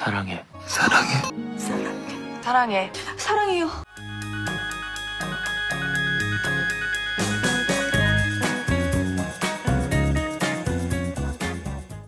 [0.00, 0.43] 사랑해.
[0.67, 1.09] 사랑해.
[2.41, 2.91] 사랑해.
[3.17, 3.69] 사랑해요.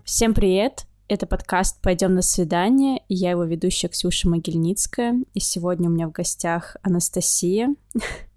[0.04, 0.86] Всем привет!
[1.10, 6.08] Это подкаст «Пойдем на свидание», и я его ведущая Ксюша Могильницкая, и сегодня у меня
[6.08, 7.76] в гостях Анастасия.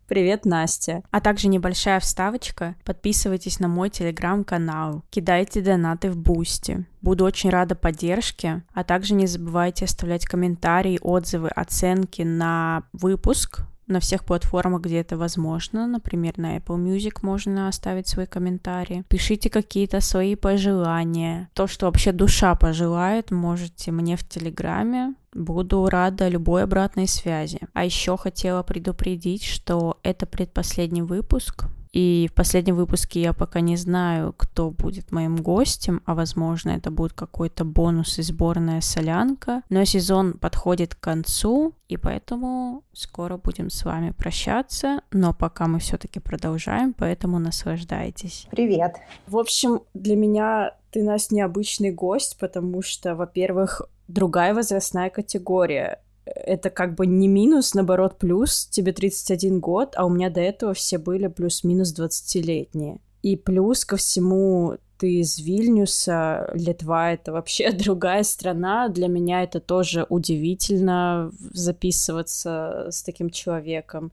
[0.09, 1.03] Привет, Настя.
[1.11, 2.77] А также небольшая вставочка.
[2.85, 5.03] Подписывайтесь на мой телеграм-канал.
[5.11, 6.87] Кидайте донаты в Бусти.
[7.03, 8.63] Буду очень рада поддержке.
[8.73, 15.17] А также не забывайте оставлять комментарии, отзывы, оценки на выпуск на всех платформах, где это
[15.17, 15.87] возможно.
[15.87, 19.05] Например, на Apple Music можно оставить свои комментарии.
[19.09, 21.49] Пишите какие-то свои пожелания.
[21.55, 25.15] То, что вообще душа пожелает, можете мне в Телеграме.
[25.33, 27.61] Буду рада любой обратной связи.
[27.75, 31.67] А еще хотела предупредить, что это предпоследний выпуск.
[31.97, 36.91] И в последнем выпуске я пока не знаю, кто будет моим гостем, а возможно это
[36.91, 39.63] будет какой-то бонус и сборная солянка.
[39.71, 45.01] Но сезон подходит к концу, и поэтому скоро будем с вами прощаться.
[45.11, 48.47] Но пока мы все-таки продолжаем, поэтому наслаждайтесь.
[48.51, 48.97] Привет.
[49.27, 56.71] В общем, для меня ты нас необычный гость, потому что, во-первых, другая возрастная категория это
[56.71, 58.67] как бы не минус, наоборот, плюс.
[58.67, 62.99] Тебе 31 год, а у меня до этого все были плюс-минус 20-летние.
[63.23, 68.89] И плюс ко всему ты из Вильнюса, Литва— это вообще другая страна.
[68.89, 74.13] Для меня это тоже удивительно записываться с таким человеком.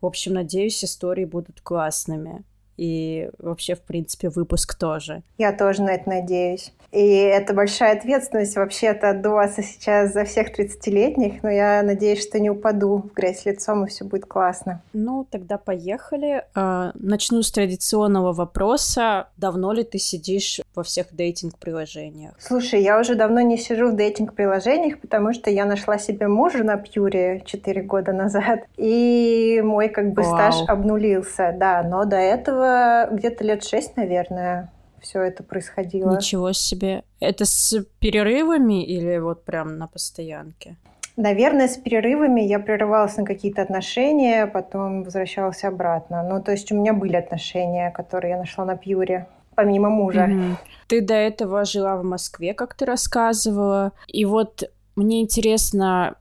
[0.00, 2.44] В общем, надеюсь, истории будут классными
[2.76, 5.22] и вообще, в принципе, выпуск тоже.
[5.38, 6.72] Я тоже на это надеюсь.
[6.94, 12.50] И это большая ответственность вообще-то отдуваться сейчас за всех 30-летних, но я надеюсь, что не
[12.50, 14.80] упаду в грязь лицом, и все будет классно.
[14.92, 16.44] Ну, тогда поехали.
[16.54, 19.26] А, начну с традиционного вопроса.
[19.36, 22.34] Давно ли ты сидишь во всех дейтинг-приложениях?
[22.38, 26.76] Слушай, я уже давно не сижу в дейтинг-приложениях, потому что я нашла себе мужа на
[26.76, 30.32] Пьюре 4 года назад, и мой как бы Вау.
[30.32, 36.16] стаж обнулился, да, но до этого этого где-то лет шесть, наверное, все это происходило.
[36.16, 37.04] Ничего себе.
[37.20, 40.76] Это с перерывами или вот прям на постоянке?
[41.16, 46.24] Наверное, с перерывами я прерывалась на какие-то отношения, потом возвращалась обратно.
[46.28, 50.24] Ну, то есть у меня были отношения, которые я нашла на Пьюре, помимо мужа.
[50.24, 50.56] Угу.
[50.88, 53.92] Ты до этого жила в Москве, как ты рассказывала.
[54.08, 54.64] И вот
[54.96, 56.16] мне интересно,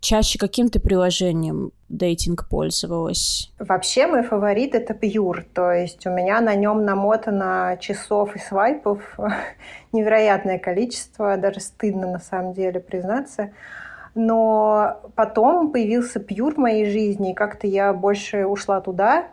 [0.00, 3.52] чаще каким ты приложением дейтинг пользовалась?
[3.58, 9.18] Вообще мой фаворит это Pure, то есть у меня на нем намотано часов и свайпов
[9.92, 13.50] невероятное количество, даже стыдно на самом деле признаться.
[14.14, 19.26] Но потом появился Pure в моей жизни, и как-то я больше ушла туда,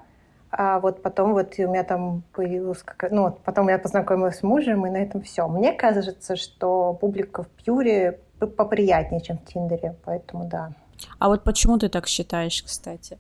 [0.52, 4.44] а вот потом вот у меня там появилась какая ну вот потом я познакомилась с
[4.44, 5.48] мужем, и на этом все.
[5.48, 10.72] Мне кажется, что публика в Пьюре поприятнее, чем в Тиндере, поэтому да.
[11.20, 13.18] А вот почему ты так считаешь, кстати?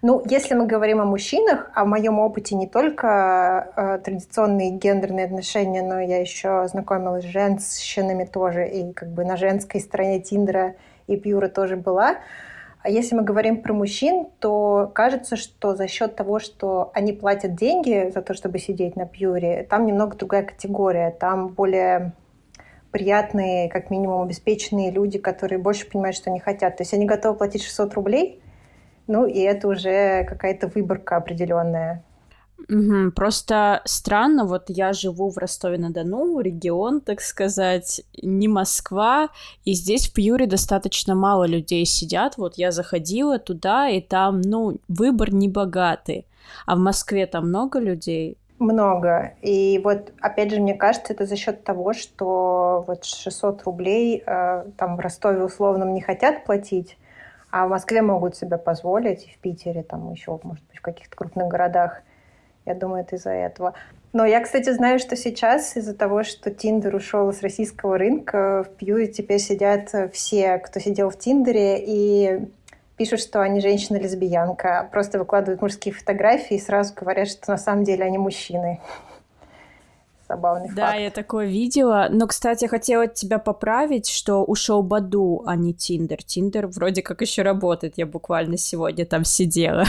[0.00, 5.26] Ну, если мы говорим о мужчинах, а в моем опыте не только э, традиционные гендерные
[5.26, 10.76] отношения, но я еще знакомилась с женщинами тоже, и как бы на женской стороне Тиндера
[11.08, 12.18] и Пьюра тоже была.
[12.80, 17.56] А если мы говорим про мужчин, то кажется, что за счет того, что они платят
[17.56, 22.12] деньги за то, чтобы сидеть на Пьюре, там немного другая категория, там более
[22.90, 26.76] приятные, как минимум, обеспеченные люди, которые больше понимают, что они хотят.
[26.76, 28.40] То есть они готовы платить 600 рублей,
[29.06, 32.04] ну и это уже какая-то выборка определенная.
[32.68, 33.12] Угу.
[33.12, 39.28] Просто странно, вот я живу в Ростове-на-Дону, регион, так сказать, не Москва,
[39.64, 42.36] и здесь в Пьюре достаточно мало людей сидят.
[42.36, 46.26] Вот я заходила туда, и там, ну, выбор не богатый.
[46.66, 48.36] А в Москве там много людей?
[48.58, 49.34] Много.
[49.40, 54.64] И вот, опять же, мне кажется, это за счет того, что вот 600 рублей э,
[54.76, 56.98] там в Ростове условном не хотят платить,
[57.50, 61.16] а в Москве могут себе позволить, и в Питере, там еще, может быть, в каких-то
[61.16, 62.02] крупных городах.
[62.66, 63.74] Я думаю, это из-за этого.
[64.12, 68.76] Но я, кстати, знаю, что сейчас из-за того, что Тиндер ушел с российского рынка, в
[68.76, 72.48] Пьюе теперь сидят все, кто сидел в Тиндере, и
[72.98, 78.04] пишут, что они женщина-лесбиянка, просто выкладывают мужские фотографии и сразу говорят, что на самом деле
[78.04, 78.80] они мужчины.
[80.28, 80.98] Забавный да, факт.
[80.98, 82.08] я такое видела.
[82.10, 86.22] Но, кстати, я хотела тебя поправить, что ушел Баду, а не Тиндер.
[86.22, 87.94] Тиндер вроде как еще работает.
[87.96, 89.84] Я буквально сегодня там сидела.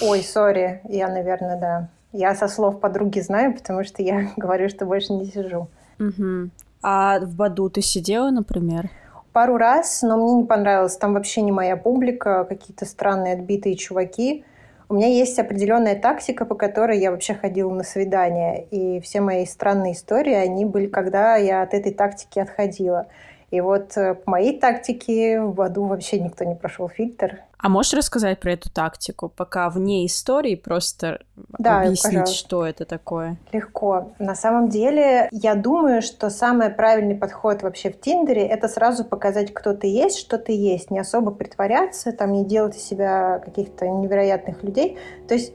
[0.00, 1.88] Ой, сори, я, наверное, да.
[2.12, 5.68] Я со слов подруги знаю, потому что я говорю, что больше не сижу.
[5.98, 6.50] Угу.
[6.82, 8.88] А в Баду ты сидела, например?
[9.32, 10.96] Пару раз, но мне не понравилось.
[10.96, 14.44] Там вообще не моя публика, какие-то странные отбитые чуваки.
[14.88, 18.66] У меня есть определенная тактика, по которой я вообще ходила на свидания.
[18.70, 23.06] И все мои странные истории, они были, когда я от этой тактики отходила.
[23.52, 27.42] И вот э, по моей тактике в аду вообще никто не прошел фильтр.
[27.58, 31.20] А можешь рассказать про эту тактику, пока вне истории просто
[31.58, 32.34] да, объяснить, пожалуйста.
[32.34, 33.36] что это такое?
[33.52, 34.14] Легко.
[34.18, 39.52] На самом деле, я думаю, что самый правильный подход вообще в Тиндере— это сразу показать,
[39.52, 43.86] кто ты есть, что ты есть, не особо притворяться, там, не делать из себя каких-то
[43.86, 44.96] невероятных людей.
[45.28, 45.52] То есть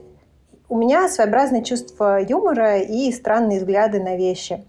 [0.68, 4.64] у меня своеобразное чувство юмора и странные взгляды на вещи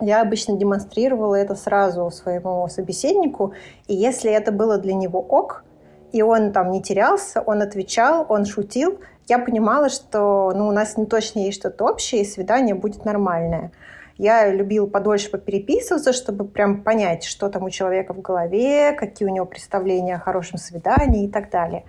[0.00, 3.54] я обычно демонстрировала это сразу своему собеседнику,
[3.86, 5.64] и если это было для него ок,
[6.12, 8.98] и он там не терялся, он отвечал, он шутил,
[9.28, 13.70] я понимала, что ну, у нас не точно есть что-то общее, и свидание будет нормальное.
[14.18, 19.32] Я любила подольше попереписываться, чтобы прям понять, что там у человека в голове, какие у
[19.32, 21.84] него представления о хорошем свидании и так далее.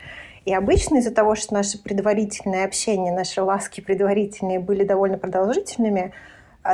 [0.46, 6.14] И обычно из-за того, что наши предварительные общения, наши ласки предварительные были довольно продолжительными,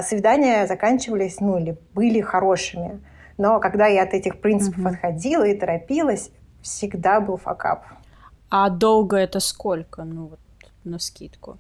[0.02, 3.00] свидания заканчивались, ну, или были хорошими.
[3.38, 4.90] Но когда я от этих принципов mm-hmm.
[4.90, 6.32] отходила и торопилась,
[6.62, 7.86] всегда был факап.
[8.50, 10.04] А долго это сколько?
[10.04, 10.40] Ну, вот
[10.84, 11.58] на скидку.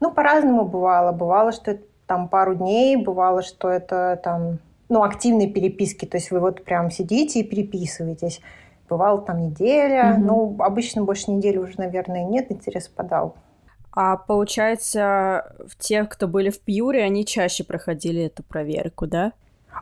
[0.00, 1.12] Ну, по-разному бывало.
[1.12, 4.58] Бывало, что это там пару дней, бывало, что это там,
[4.88, 6.04] ну, активные переписки.
[6.04, 8.40] То есть вы вот прям сидите и переписываетесь.
[8.88, 10.14] Бывало там неделя.
[10.14, 10.18] Mm-hmm.
[10.18, 13.34] Ну, обычно больше недели уже, наверное, нет, интерес подал.
[13.96, 19.32] А получается, в тех, кто были в Пьюре, они чаще проходили эту проверку, да?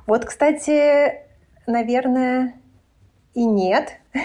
[0.07, 1.15] Вот, кстати,
[1.67, 2.55] наверное,
[3.35, 3.95] и нет.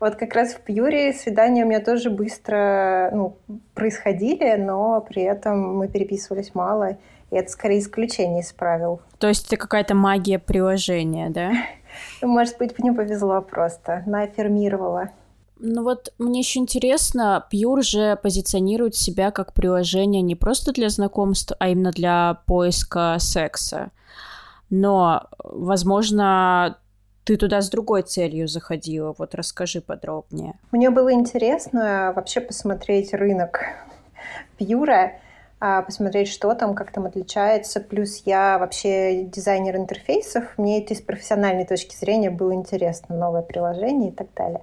[0.00, 3.36] Вот как раз в Пьюре свидания у меня тоже быстро ну,
[3.74, 6.98] происходили, но при этом мы переписывались мало.
[7.30, 9.00] И это скорее исключение из правил.
[9.18, 11.52] То есть это какая-то магия приложения, да?
[12.22, 14.02] Может быть, мне повезло просто.
[14.06, 15.10] Нафирмировала.
[15.60, 21.52] Ну вот мне еще интересно, Пьюр же позиционирует себя как приложение не просто для знакомств,
[21.58, 23.90] а именно для поиска секса.
[24.70, 26.78] Но, возможно,
[27.24, 29.14] ты туда с другой целью заходила.
[29.18, 30.54] Вот расскажи подробнее.
[30.70, 33.60] Мне было интересно вообще посмотреть рынок
[34.56, 35.12] Пьюра,
[35.60, 37.80] а, посмотреть, что там, как там отличается.
[37.80, 40.56] Плюс я вообще дизайнер интерфейсов.
[40.56, 44.62] Мне это с профессиональной точки зрения было интересно, новое приложение и так далее.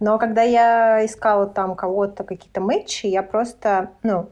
[0.00, 4.30] Но когда я искала там кого-то, какие-то матчи, я просто, ну,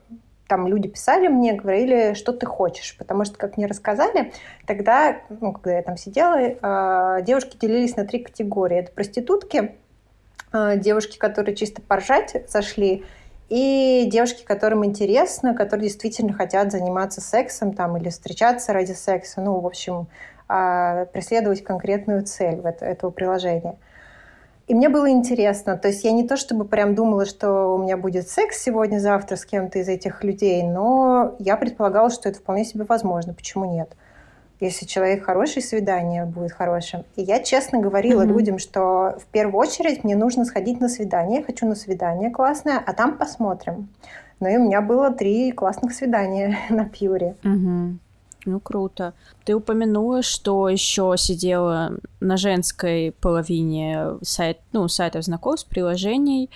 [0.48, 2.96] там люди писали мне, говорили, что ты хочешь.
[2.96, 4.32] Потому что, как мне рассказали,
[4.66, 8.78] тогда, ну, когда я там сидела, э, девушки делились на три категории.
[8.78, 9.76] Это проститутки,
[10.52, 13.04] э, девушки, которые чисто поржать зашли,
[13.50, 19.60] и девушки, которым интересно, которые действительно хотят заниматься сексом там, или встречаться ради секса, ну,
[19.60, 20.06] в общем,
[20.48, 23.76] э, преследовать конкретную цель этого приложения.
[24.68, 25.78] И мне было интересно.
[25.78, 29.46] То есть я не то чтобы прям думала, что у меня будет секс сегодня-завтра с
[29.46, 33.32] кем-то из этих людей, но я предполагала, что это вполне себе возможно.
[33.32, 33.96] Почему нет?
[34.60, 37.04] Если человек хороший, свидание будет хорошим.
[37.16, 38.26] И я честно говорила mm-hmm.
[38.26, 41.38] людям, что в первую очередь мне нужно сходить на свидание.
[41.38, 43.88] Я хочу на свидание классное, а там посмотрим.
[44.40, 47.36] Ну и у меня было три классных свидания на Пьюре.
[47.42, 47.94] Mm-hmm.
[48.48, 49.12] Ну, круто.
[49.44, 56.48] Ты упомянула, что еще сидела на женской половине сайт, ну, сайтов знакомств, приложений.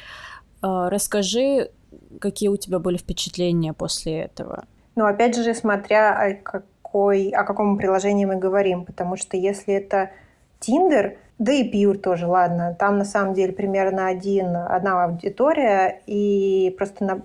[0.62, 1.70] А, расскажи,
[2.18, 4.64] какие у тебя были впечатления после этого?
[4.96, 10.12] Ну, опять же, смотря о, какой, о каком приложении мы говорим, потому что если это
[10.60, 16.74] Tinder, да и Pure тоже, ладно, там на самом деле примерно один, одна аудитория, и
[16.78, 17.22] просто на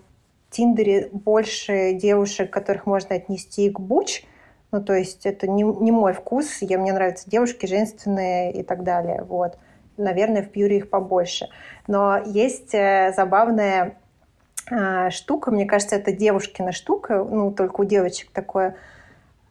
[0.50, 4.26] Тиндере больше девушек, которых можно отнести к буч–
[4.72, 6.58] ну, то есть это не, не мой вкус.
[6.62, 9.24] Я, мне нравятся девушки женственные и так далее.
[9.24, 9.58] Вот.
[9.96, 11.50] Наверное, в Пьюре их побольше.
[11.88, 13.98] Но есть э, забавная
[14.70, 18.76] э, штука, мне кажется, это девушкина штука, ну, только у девочек такое.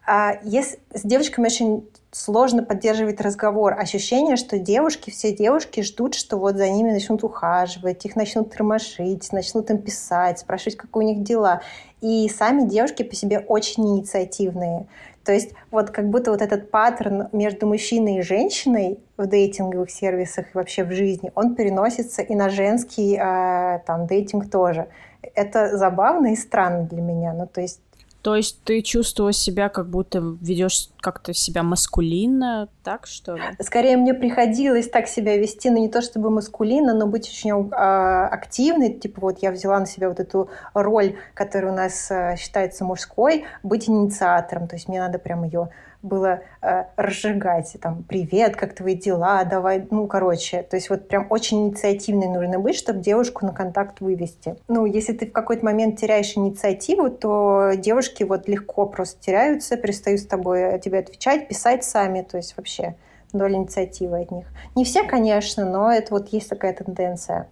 [0.06, 3.74] А если, с девочками очень сложно поддерживать разговор.
[3.78, 9.32] Ощущение, что девушки, все девушки ждут, что вот за ними начнут ухаживать, их начнут тормошить,
[9.32, 11.60] начнут им писать, спрашивать, как у них дела.
[12.00, 14.86] И сами девушки по себе очень инициативные.
[15.24, 20.46] То есть вот как будто вот этот паттерн между мужчиной и женщиной в дейтинговых сервисах
[20.46, 24.88] и вообще в жизни, он переносится и на женский э, там дейтинг тоже.
[25.34, 27.32] Это забавно и странно для меня.
[27.32, 27.80] Ну, то есть
[28.26, 33.42] то есть ты чувствовала себя, как будто ведешь как-то себя маскулинно, так что ли?
[33.60, 37.72] Скорее мне приходилось так себя вести, но не то чтобы маскулинно, но быть очень э,
[37.72, 38.94] активной.
[38.94, 43.44] Типа вот я взяла на себя вот эту роль, которая у нас э, считается мужской,
[43.62, 44.66] быть инициатором.
[44.66, 45.68] То есть мне надо прям ее
[46.06, 51.26] было э, разжигать, там, привет, как твои дела, давай, ну, короче, то есть вот прям
[51.30, 54.56] очень инициативной нужно быть, чтобы девушку на контакт вывести.
[54.68, 60.20] Ну, если ты в какой-то момент теряешь инициативу, то девушки вот легко просто теряются, перестают
[60.20, 62.94] с тобой тебе отвечать, писать сами, то есть вообще
[63.32, 64.46] доля инициативы от них.
[64.74, 67.48] Не все, конечно, но это вот есть такая тенденция.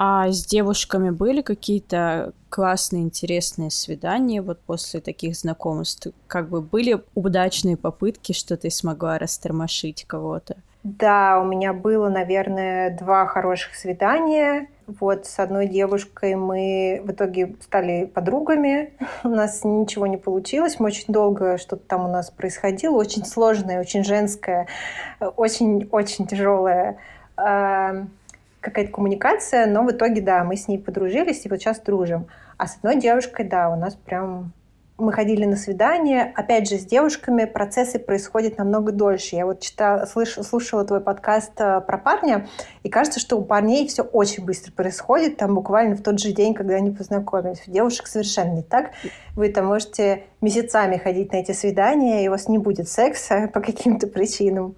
[0.00, 6.12] А с девушками были какие-то классные, интересные свидания вот после таких знакомств?
[6.28, 10.54] Как бы были удачные попытки, что ты смогла растормошить кого-то?
[10.84, 14.68] Да, у меня было, наверное, два хороших свидания.
[14.86, 18.92] Вот с одной девушкой мы в итоге стали подругами.
[19.24, 20.76] У нас ничего не получилось.
[20.78, 22.94] Мы очень долго что-то там у нас происходило.
[22.94, 24.68] Очень сложное, очень женское,
[25.18, 26.98] очень-очень тяжелое
[28.68, 32.26] какая-то коммуникация, но в итоге, да, мы с ней подружились и вот сейчас дружим.
[32.56, 34.52] А с одной девушкой, да, у нас прям...
[34.98, 36.32] Мы ходили на свидание.
[36.34, 39.36] Опять же, с девушками процессы происходят намного дольше.
[39.36, 42.48] Я вот читала, слыш, слушала твой подкаст э, про парня,
[42.82, 46.52] и кажется, что у парней все очень быстро происходит, там буквально в тот же день,
[46.52, 47.62] когда они познакомились.
[47.68, 48.90] У девушек совершенно не так.
[49.36, 53.60] Вы там можете месяцами ходить на эти свидания, и у вас не будет секса по
[53.60, 54.74] каким-то причинам.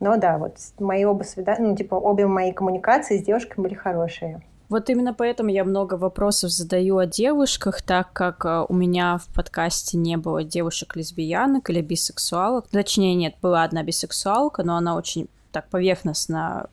[0.00, 4.42] Но да, вот мои оба свидания, ну, типа, обе мои коммуникации с девушками были хорошие.
[4.70, 9.26] Вот именно поэтому я много вопросов задаю о девушках, так как э, у меня в
[9.34, 12.68] подкасте не было девушек-лесбиянок или бисексуалок.
[12.68, 16.68] Точнее, нет, была одна бисексуалка, но она очень так поверхностно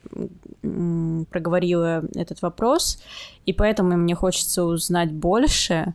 [0.62, 3.02] проговорила этот вопрос,
[3.46, 5.94] и поэтому мне хочется узнать больше,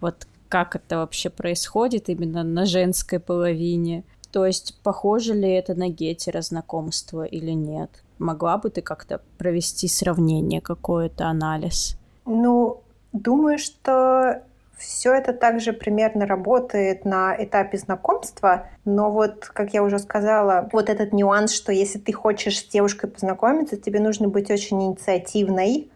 [0.00, 4.04] вот как это вообще происходит именно на женской половине.
[4.36, 7.88] То есть, похоже ли это на гетера знакомство или нет?
[8.18, 11.96] Могла бы ты как-то провести сравнение, какой-то анализ?
[12.26, 12.82] Ну,
[13.14, 14.42] думаю, что
[14.76, 20.90] все это также примерно работает на этапе знакомства, но вот, как я уже сказала, вот
[20.90, 25.90] этот нюанс, что если ты хочешь с девушкой познакомиться, тебе нужно быть очень инициативной,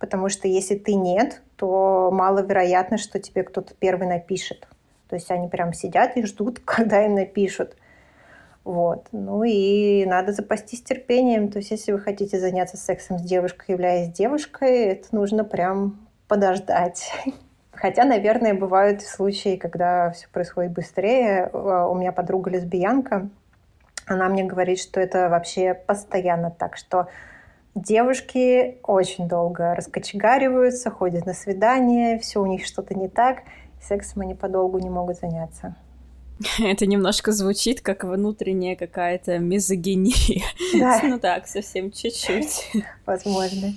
[0.00, 4.66] потому что если ты нет, то маловероятно, что тебе кто-то первый напишет.
[5.08, 7.76] То есть они прям сидят и ждут, когда им напишут.
[8.64, 9.08] Вот.
[9.12, 11.50] Ну и надо запастись терпением.
[11.50, 17.12] То есть если вы хотите заняться сексом с девушкой, являясь девушкой, это нужно прям подождать.
[17.72, 21.50] Хотя, наверное, бывают случаи, когда все происходит быстрее.
[21.52, 23.28] А, у меня подруга лесбиянка,
[24.06, 27.08] она мне говорит, что это вообще постоянно так, что
[27.74, 33.42] девушки очень долго раскочегариваются, ходят на свидания, все у них что-то не так,
[33.82, 35.74] сексом они подолгу не могут заняться.
[36.58, 40.44] Это немножко звучит как внутренняя какая-то мизогиния.
[40.78, 41.00] Да.
[41.04, 42.70] ну так, совсем чуть-чуть.
[43.06, 43.74] Возможно.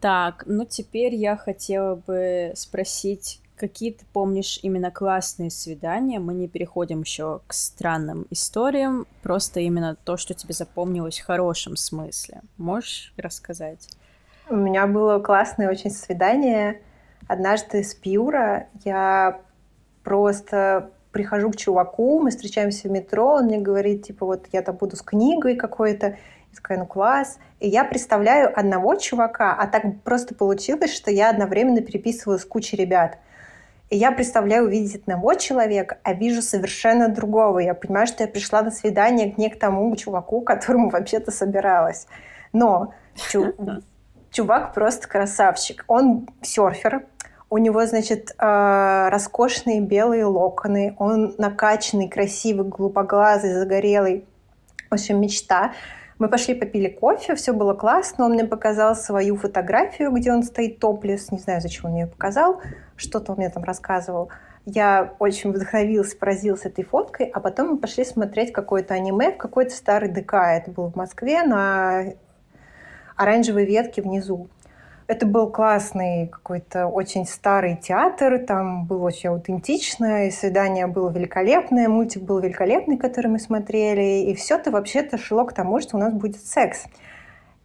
[0.00, 6.18] Так, ну теперь я хотела бы спросить, какие ты помнишь именно классные свидания?
[6.18, 11.76] Мы не переходим еще к странным историям, просто именно то, что тебе запомнилось в хорошем
[11.76, 12.42] смысле.
[12.56, 13.88] Можешь рассказать?
[14.48, 16.80] У меня было классное очень свидание.
[17.26, 19.40] Однажды с Пьюра я
[20.06, 24.76] просто прихожу к чуваку, мы встречаемся в метро, он мне говорит, типа, вот я там
[24.76, 26.06] буду с книгой какой-то.
[26.06, 26.16] Я
[26.54, 27.38] такая, ну класс.
[27.58, 32.76] И я представляю одного чувака, а так просто получилось, что я одновременно переписывалась с кучей
[32.76, 33.18] ребят.
[33.90, 37.58] И я представляю увидеть одного человека, а вижу совершенно другого.
[37.58, 42.06] Я понимаю, что я пришла на свидание не к тому чуваку, к которому вообще-то собиралась.
[42.52, 42.94] Но
[43.30, 43.54] чу
[44.30, 45.84] чувак просто красавчик.
[45.88, 47.06] Он серфер,
[47.48, 54.26] у него, значит, э, роскошные белые локоны, он накачанный, красивый, глупоглазый, загорелый.
[54.90, 55.72] В общем, мечта.
[56.18, 58.24] Мы пошли попили кофе, все было классно.
[58.24, 61.30] Он мне показал свою фотографию, где он стоит топлес.
[61.30, 62.60] Не знаю, зачем он мне ее показал.
[62.96, 64.30] Что-то он мне там рассказывал.
[64.64, 69.70] Я очень вдохновилась, поразилась этой фоткой, а потом мы пошли смотреть какое-то аниме в какой-то
[69.70, 70.34] старый ДК.
[70.34, 72.14] Это было в Москве на
[73.14, 74.48] оранжевой ветке внизу.
[75.08, 81.88] Это был классный какой-то очень старый театр, там было очень аутентично, и свидание было великолепное,
[81.88, 86.00] мультик был великолепный, который мы смотрели, и все это вообще-то шло к тому, что у
[86.00, 86.86] нас будет секс.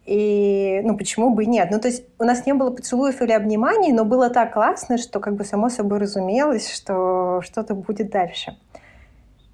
[0.04, 1.68] И, ну, почему бы и нет?
[1.70, 5.20] Ну, то есть у нас не было поцелуев или обниманий, но было так классно, что
[5.20, 8.56] как бы само собой разумелось, что что-то будет дальше.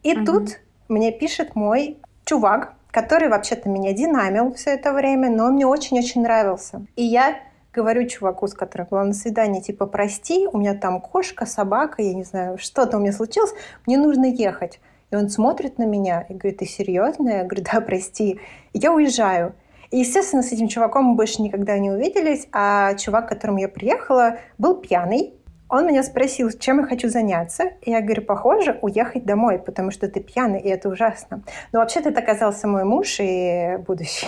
[0.03, 5.47] И mm тут мне пишет мой чувак, который вообще-то меня динамил все это время, но
[5.47, 6.87] он мне очень-очень нравился.
[6.97, 7.37] И я
[7.79, 12.13] говорю чуваку, с которым была на свидании, типа, прости, у меня там кошка, собака, я
[12.13, 13.53] не знаю, что-то у меня случилось,
[13.87, 14.81] мне нужно ехать.
[15.13, 17.29] И он смотрит на меня и говорит, ты серьезно?
[17.29, 18.41] Я говорю, да, прости.
[18.73, 19.55] И я уезжаю.
[19.91, 23.69] И, естественно, с этим чуваком мы больше никогда не увиделись, а чувак, к которому я
[23.69, 25.35] приехала, был пьяный.
[25.71, 27.71] Он меня спросил, чем я хочу заняться.
[27.83, 31.43] И я говорю, похоже, уехать домой, потому что ты пьяный, и это ужасно.
[31.73, 34.27] Но вообще-то это оказался мой муж и будущий.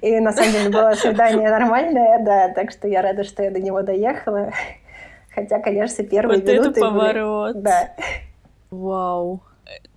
[0.00, 3.60] И на самом деле было свидание нормальное, да, так что я рада, что я до
[3.60, 4.52] него доехала.
[5.34, 7.54] Хотя, конечно, первые вот минуты это поворот.
[7.54, 7.64] Были...
[7.64, 7.90] Да.
[8.70, 9.40] Вау.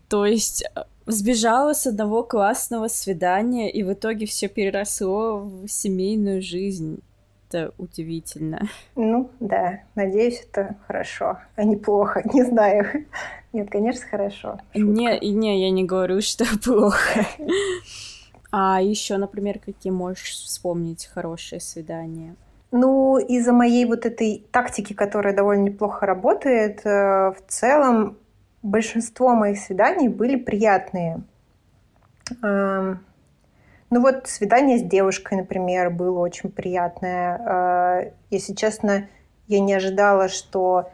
[0.07, 0.65] То есть
[1.11, 6.99] Сбежала с одного классного свидания, и в итоге все переросло в семейную жизнь.
[7.47, 8.69] Это удивительно.
[8.95, 9.79] Ну, да.
[9.95, 12.21] Надеюсь, это хорошо, а не плохо.
[12.31, 13.07] Не знаю.
[13.53, 14.59] Нет, конечно, хорошо.
[14.71, 14.79] Шутка.
[14.79, 17.25] Не, не, я не говорю, что плохо.
[18.51, 22.35] А еще, например, какие можешь вспомнить хорошие свидания?
[22.71, 28.17] Ну, из-за моей вот этой тактики, которая довольно неплохо работает, э, в целом
[28.61, 31.21] большинство моих свиданий были приятные.
[33.91, 37.37] Ну вот свидание с девушкой, например, было очень приятное.
[37.37, 39.07] Э, если честно,
[39.47, 40.91] я не ожидала, что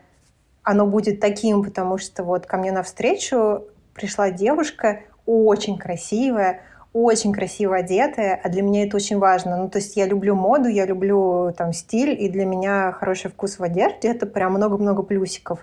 [0.63, 6.61] оно будет таким, потому что вот ко мне навстречу пришла девушка очень красивая,
[6.95, 9.57] очень красиво одетая, а для меня это очень важно.
[9.57, 13.59] Ну, то есть я люблю моду, я люблю там стиль, и для меня хороший вкус
[13.59, 15.59] в одежде— это прям много-много плюсиков.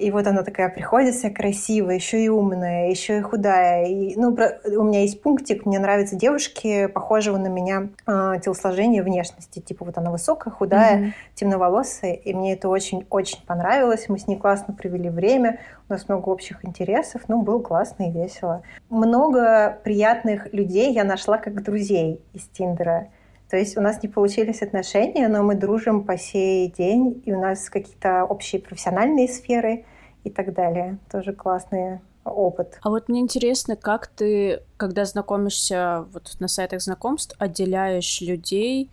[0.00, 3.86] И вот она такая приходит вся красивая, еще и умная, еще и худая.
[3.86, 9.02] И, ну, про, у меня есть пунктик, мне нравятся девушки похожего на меня э, телосложения
[9.02, 9.60] внешности.
[9.60, 11.12] Типа вот она высокая, худая, mm-hmm.
[11.34, 12.14] темноволосая.
[12.14, 14.08] И мне это очень-очень понравилось.
[14.08, 15.60] Мы с ней классно провели время.
[15.88, 17.22] У нас много общих интересов.
[17.28, 18.62] Ну, было классно и весело.
[18.88, 23.08] Много приятных людей я нашла как друзей из Тиндера.
[23.50, 27.40] То есть у нас не получились отношения, но мы дружим по сей день, и у
[27.40, 29.84] нас какие-то общие профессиональные сферы
[30.22, 30.98] и так далее.
[31.10, 32.78] Тоже классный опыт.
[32.82, 38.88] А вот мне интересно, как ты, когда знакомишься вот на сайтах знакомств, отделяешь людей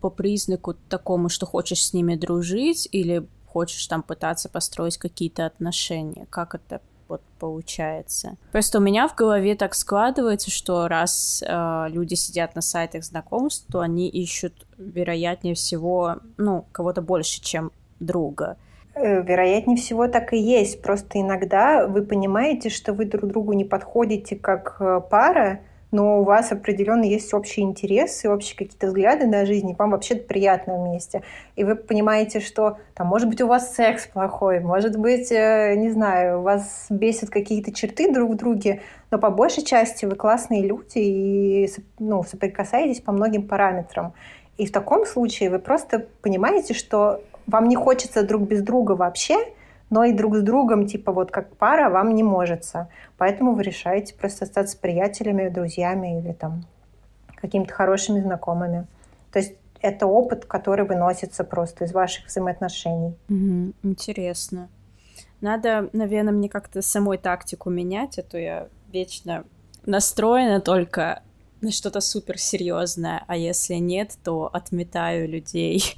[0.00, 6.26] по признаку такому, что хочешь с ними дружить или хочешь там пытаться построить какие-то отношения?
[6.30, 6.80] Как это
[7.14, 8.36] вот получается.
[8.50, 13.66] Просто у меня в голове так складывается, что раз э, люди сидят на сайтах знакомств,
[13.70, 18.56] то они ищут, вероятнее всего, ну, кого-то больше, чем друга.
[18.96, 20.82] Э, вероятнее всего так и есть.
[20.82, 25.60] Просто иногда вы понимаете, что вы друг другу не подходите как э, пара,
[25.94, 30.16] но у вас определенно есть общие интересы, общие какие-то взгляды на жизнь, и вам вообще
[30.16, 31.22] приятно вместе.
[31.54, 35.90] И вы понимаете, что там, может быть, у вас секс плохой, может быть, э, не
[35.90, 40.98] знаю, вас бесят какие-то черты друг в друге, но по большей части вы классные люди
[40.98, 44.14] и ну, соприкасаетесь по многим параметрам.
[44.58, 49.36] И в таком случае вы просто понимаете, что вам не хочется друг без друга вообще,
[49.90, 52.88] но и друг с другом, типа вот как пара, вам не можется.
[53.16, 56.64] Поэтому вы решаете просто остаться приятелями, друзьями или там
[57.36, 58.86] какими-то хорошими знакомыми.
[59.32, 63.14] То есть это опыт, который выносится просто из ваших взаимоотношений.
[63.28, 64.68] Угу, интересно.
[65.40, 69.44] Надо, наверное, мне как-то самой тактику менять, а то я вечно
[69.84, 71.22] настроена только
[71.60, 75.94] на что-то супер серьезное, а если нет, то отметаю людей.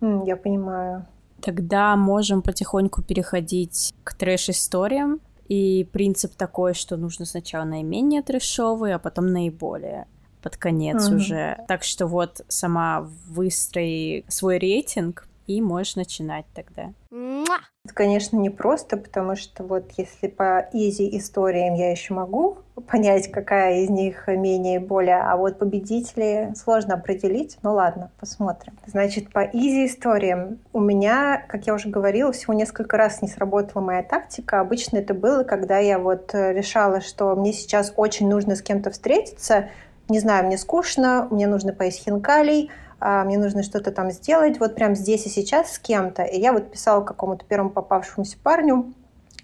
[0.00, 1.06] Я понимаю
[1.40, 5.20] тогда можем потихоньку переходить к трэш-историям.
[5.48, 10.06] И принцип такой, что нужно сначала наименее трэшовые, а потом наиболее
[10.42, 11.16] под конец угу.
[11.16, 11.58] уже.
[11.68, 16.92] Так что вот сама выстрои свой рейтинг, и можешь начинать тогда.
[17.10, 22.58] Это, конечно, не просто, потому что вот если по изи историям я еще могу
[22.90, 27.58] понять, какая из них менее более, а вот победители сложно определить.
[27.62, 28.76] Ну ладно, посмотрим.
[28.86, 33.80] Значит, по изи историям у меня, как я уже говорила, всего несколько раз не сработала
[33.80, 34.60] моя тактика.
[34.60, 39.68] Обычно это было, когда я вот решала, что мне сейчас очень нужно с кем-то встретиться,
[40.08, 44.94] не знаю, мне скучно, мне нужно поесть хинкалей, мне нужно что-то там сделать, вот прям
[44.94, 46.22] здесь и сейчас с кем-то.
[46.22, 48.92] И я вот писала какому-то первому попавшемуся парню,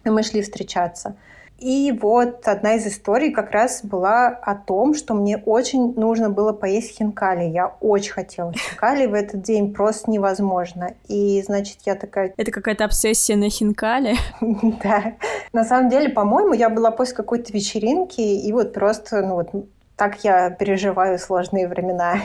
[0.05, 1.17] и мы шли встречаться.
[1.63, 6.53] И вот одна из историй как раз была о том, что мне очень нужно было
[6.53, 7.45] поесть хинкали.
[7.45, 10.95] Я очень хотела хинкали в этот день, просто невозможно.
[11.07, 12.35] И, значит, я такая...
[12.37, 14.17] Это какая-то обсессия на хинкали?
[14.83, 15.15] Да.
[15.53, 19.51] На самом деле, по-моему, я была после какой-то вечеринки, и вот просто, ну вот,
[19.97, 22.17] так я переживаю сложные времена.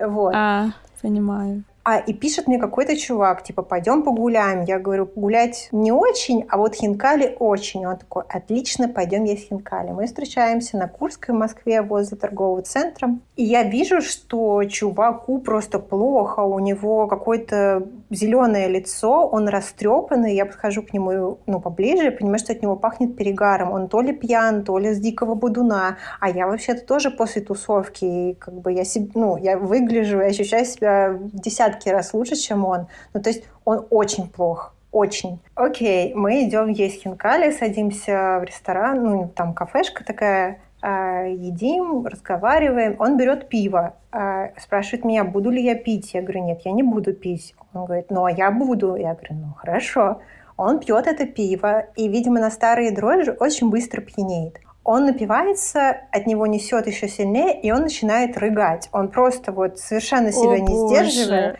[0.00, 0.32] Вот.
[0.34, 0.70] А,
[1.02, 1.64] понимаю.
[1.82, 4.64] А, и пишет мне какой-то чувак, типа, пойдем погуляем.
[4.64, 7.86] Я говорю, гулять не очень, а вот хинкали очень.
[7.86, 9.90] Он такой, отлично, пойдем есть хинкали.
[9.90, 13.16] Мы встречаемся на Курской в Москве возле торгового центра.
[13.36, 20.34] И я вижу, что чуваку просто плохо, у него какое-то зеленое лицо, он растрепанный.
[20.34, 23.72] Я подхожу к нему ну, поближе и понимаю, что от него пахнет перегаром.
[23.72, 25.96] Он то ли пьян, то ли с дикого будуна.
[26.20, 28.04] А я вообще-то тоже после тусовки.
[28.04, 32.14] И как бы я, себе, ну, я выгляжу, я ощущаю себя в десятки десятки раз
[32.14, 32.86] лучше, чем он.
[33.14, 34.74] Ну, то есть он очень плох.
[34.92, 35.38] Очень.
[35.54, 42.96] Окей, мы идем есть хинкали, садимся в ресторан, ну, там кафешка такая, э, едим, разговариваем.
[42.98, 46.12] Он берет пиво, э, спрашивает меня, буду ли я пить.
[46.12, 47.54] Я говорю, нет, я не буду пить.
[47.72, 48.96] Он говорит, ну, а я буду.
[48.96, 50.20] Я говорю, ну, хорошо.
[50.56, 54.58] Он пьет это пиво и, видимо, на старые дрожжи очень быстро пьянеет.
[54.84, 58.88] Он напивается, от него несет еще сильнее, и он начинает рыгать.
[58.92, 61.04] Он просто вот совершенно себя О, не боже.
[61.04, 61.56] сдерживая,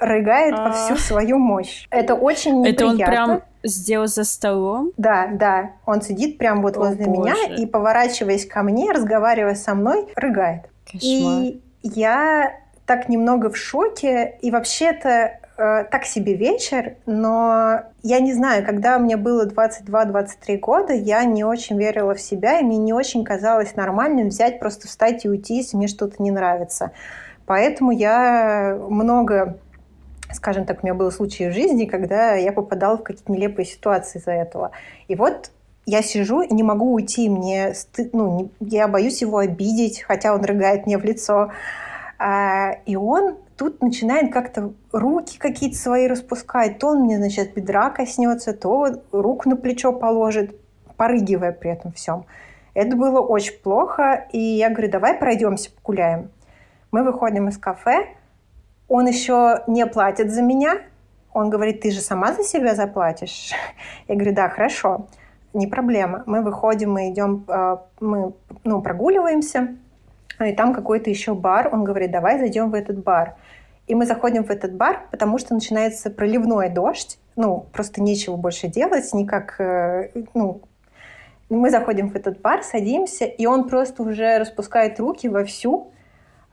[0.00, 0.72] рыгает во А.
[0.72, 1.86] всю свою мощь.
[1.90, 3.24] Это очень Это он неприятно.
[3.26, 4.90] прям сделал за столом?
[4.96, 5.70] Да, да.
[5.86, 7.54] Он сидит прям вот О, возле меня боже.
[7.62, 10.62] и, поворачиваясь ко мне, разговаривая со мной, рыгает.
[10.84, 11.00] Кошмар.
[11.02, 12.52] И я
[12.86, 14.36] так немного в шоке.
[14.42, 20.92] И вообще-то э, так себе вечер, но я не знаю, когда мне было 22-23 года,
[20.92, 25.24] я не очень верила в себя, и мне не очень казалось нормальным взять, просто встать
[25.24, 26.92] и уйти, если мне что-то не нравится.
[27.46, 29.58] Поэтому я много
[30.32, 34.18] скажем так, у меня было случаи в жизни, когда я попадала в какие-то нелепые ситуации
[34.18, 34.72] из-за этого.
[35.06, 35.52] И вот
[35.86, 40.42] я сижу и не могу уйти, мне сты- ну, я боюсь его обидеть, хотя он
[40.44, 41.52] рыгает мне в лицо.
[42.18, 46.78] А, и он тут начинает как-то руки какие-то свои распускать.
[46.78, 50.56] То он мне, значит, бедра коснется, то руку на плечо положит,
[50.96, 52.26] порыгивая при этом всем.
[52.74, 56.30] Это было очень плохо, и я говорю, давай пройдемся, погуляем.
[56.90, 58.08] Мы выходим из кафе,
[58.88, 60.80] он еще не платит за меня.
[61.32, 63.52] Он говорит, ты же сама за себя заплатишь.
[64.08, 65.08] Я говорю, да, хорошо,
[65.52, 66.22] не проблема.
[66.26, 69.76] Мы выходим, мы идем, э, мы ну, прогуливаемся,
[70.40, 71.68] и там какой-то еще бар.
[71.72, 73.36] Он говорит, давай зайдем в этот бар.
[73.86, 77.18] И мы заходим в этот бар, потому что начинается проливной дождь.
[77.36, 80.62] Ну, просто нечего больше делать, никак, э, ну,
[81.50, 85.90] мы заходим в этот бар, садимся, и он просто уже распускает руки вовсю,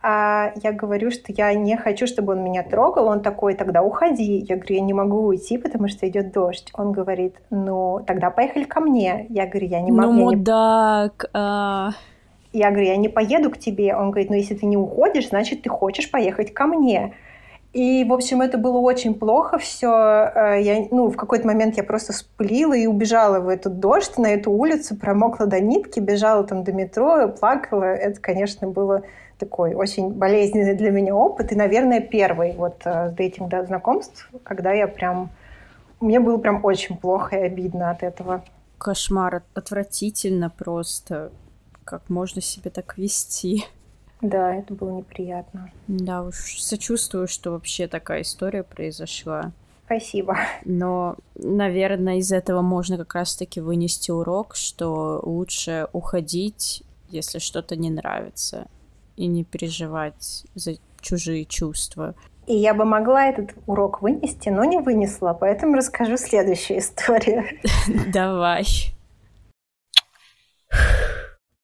[0.03, 3.05] а я говорю, что я не хочу, чтобы он меня трогал.
[3.07, 4.39] Он такой, тогда уходи.
[4.49, 6.71] Я говорю, я не могу уйти, потому что идет дождь.
[6.73, 9.27] Он говорит, ну, тогда поехали ко мне.
[9.29, 10.13] Я говорю, я не Ну, могу.
[10.13, 10.23] не...
[10.37, 11.25] мудак.
[11.33, 11.91] а.
[12.53, 13.95] Я говорю, я не поеду к тебе.
[13.95, 17.13] Он говорит, ну, если ты не уходишь, значит, ты хочешь поехать ко мне.
[17.73, 19.87] И, в общем, это было очень плохо все.
[20.59, 24.51] Я, ну, в какой-то момент я просто вспылила и убежала в этот дождь, на эту
[24.51, 27.85] улицу, промокла до нитки, бежала там до метро, плакала.
[27.85, 29.03] Это, конечно, было
[29.37, 31.53] такой очень болезненный для меня опыт.
[31.53, 35.29] И, наверное, первый вот э, с дейтинг да, знакомств, когда я прям...
[36.01, 38.43] Мне было прям очень плохо и обидно от этого.
[38.77, 41.31] Кошмар, от- отвратительно просто.
[41.83, 43.65] Как можно себя так вести?
[44.21, 45.71] Да, это было неприятно.
[45.87, 49.51] Да уж, сочувствую, что вообще такая история произошла.
[49.85, 50.37] Спасибо.
[50.63, 57.89] Но, наверное, из этого можно как раз-таки вынести урок, что лучше уходить, если что-то не
[57.89, 58.67] нравится,
[59.17, 62.15] и не переживать за чужие чувства.
[62.47, 67.43] И я бы могла этот урок вынести, но не вынесла, поэтому расскажу следующую историю.
[68.13, 68.65] Давай.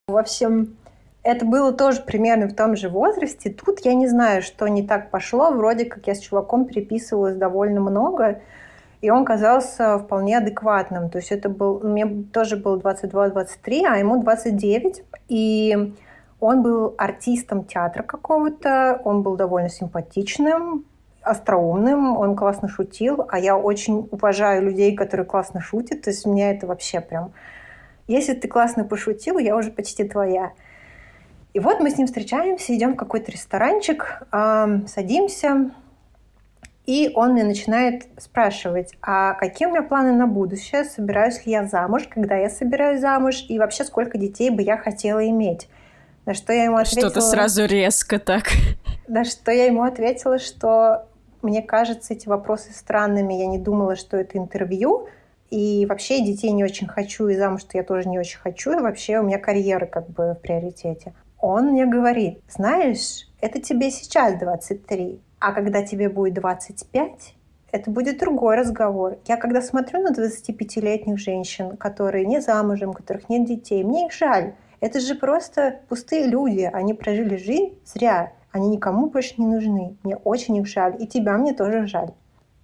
[0.10, 0.78] В общем,
[1.22, 3.50] это было тоже примерно в том же возрасте.
[3.50, 5.52] Тут я не знаю, что не так пошло.
[5.52, 8.40] Вроде как я с чуваком переписывалась довольно много,
[9.02, 11.10] и он казался вполне адекватным.
[11.10, 11.82] То есть это был...
[11.82, 15.04] Мне тоже было 22-23, а ему 29.
[15.28, 15.94] И
[16.40, 20.86] он был артистом театра какого-то, он был довольно симпатичным,
[21.22, 26.04] остроумным, он классно шутил, а я очень уважаю людей, которые классно шутят.
[26.04, 27.34] То есть меня это вообще прям...
[28.08, 30.54] Если ты классно пошутил, я уже почти твоя.
[31.54, 35.72] И вот мы с ним встречаемся, идем в какой-то ресторанчик, э, садимся,
[36.88, 41.66] и он мне начинает спрашивать, а какие у меня планы на будущее, собираюсь ли я
[41.66, 45.68] замуж, когда я собираюсь замуж, и вообще сколько детей бы я хотела иметь.
[46.26, 47.10] На что я ему ответила...
[47.10, 48.46] Что-то сразу резко так.
[49.08, 51.08] На что я ему ответила, что
[51.42, 55.10] мне кажется эти вопросы странными, я не думала, что это интервью,
[55.50, 59.20] и вообще детей не очень хочу, и замуж-то я тоже не очень хочу, и вообще
[59.20, 61.14] у меня карьера как бы в приоритете.
[61.40, 67.36] Он мне говорит, знаешь, это тебе сейчас 23, а когда тебе будет 25,
[67.72, 69.18] это будет другой разговор.
[69.26, 74.14] Я когда смотрю на 25-летних женщин, которые не замужем, у которых нет детей, мне их
[74.14, 74.54] жаль.
[74.80, 76.70] Это же просто пустые люди.
[76.72, 78.34] Они прожили жизнь зря.
[78.52, 79.98] Они никому больше не нужны.
[80.04, 80.96] Мне очень их жаль.
[81.00, 82.12] И тебя мне тоже жаль.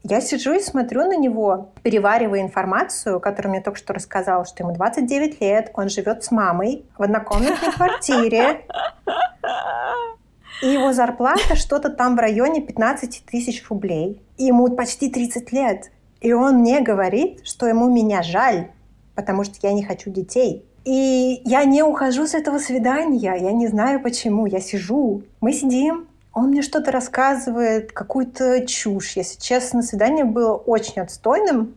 [0.04, 4.74] Я сижу и смотрю на него, переваривая информацию, которую мне только что рассказал, что ему
[4.74, 8.66] 29 лет, он живет с мамой в однокомнатной квартире,
[10.62, 14.22] и его зарплата что-то там в районе 15 тысяч рублей.
[14.38, 15.92] И ему почти 30 лет.
[16.22, 18.72] И он мне говорит, что ему меня жаль,
[19.16, 20.66] потому что я не хочу детей.
[20.86, 25.24] И я не ухожу с этого свидания, я не знаю почему, я сижу.
[25.40, 29.14] Мы сидим, он мне что-то рассказывает, какую-то чушь.
[29.16, 31.76] Если честно, свидание было очень отстойным,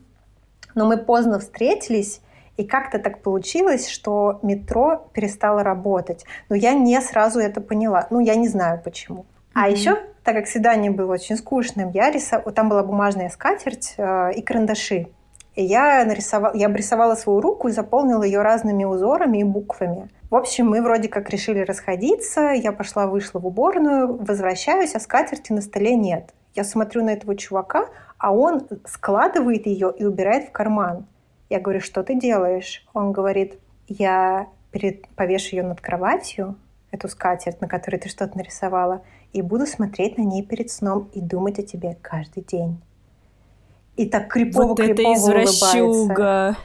[0.75, 2.21] но мы поздно встретились,
[2.57, 6.25] и как-то так получилось, что метро перестало работать.
[6.49, 8.07] Но я не сразу это поняла.
[8.11, 9.21] Ну, я не знаю почему.
[9.21, 9.53] Mm-hmm.
[9.55, 12.51] А еще, так как свидание было очень скучным, я рисовала...
[12.53, 15.09] Там была бумажная скатерть э, и карандаши.
[15.57, 20.11] И я, нарисовала, я обрисовала свою руку и заполнила ее разными узорами и буквами.
[20.31, 22.51] В общем, мы вроде как решили расходиться.
[22.53, 26.35] Я пошла, вышла в уборную, возвращаюсь, а скатерти на столе нет.
[26.55, 27.89] Я смотрю на этого чувака,
[28.19, 31.07] а он складывает ее и убирает в карман.
[31.49, 32.87] Я говорю, что ты делаешь?
[32.93, 35.09] Он говорит, я перед...
[35.09, 36.57] повешу ее над кроватью,
[36.91, 41.21] эту скатерть, на которой ты что-то нарисовала, и буду смотреть на ней перед сном и
[41.21, 42.83] думать о тебе каждый день.
[43.97, 46.57] И так крипово вот крипово это улыбается.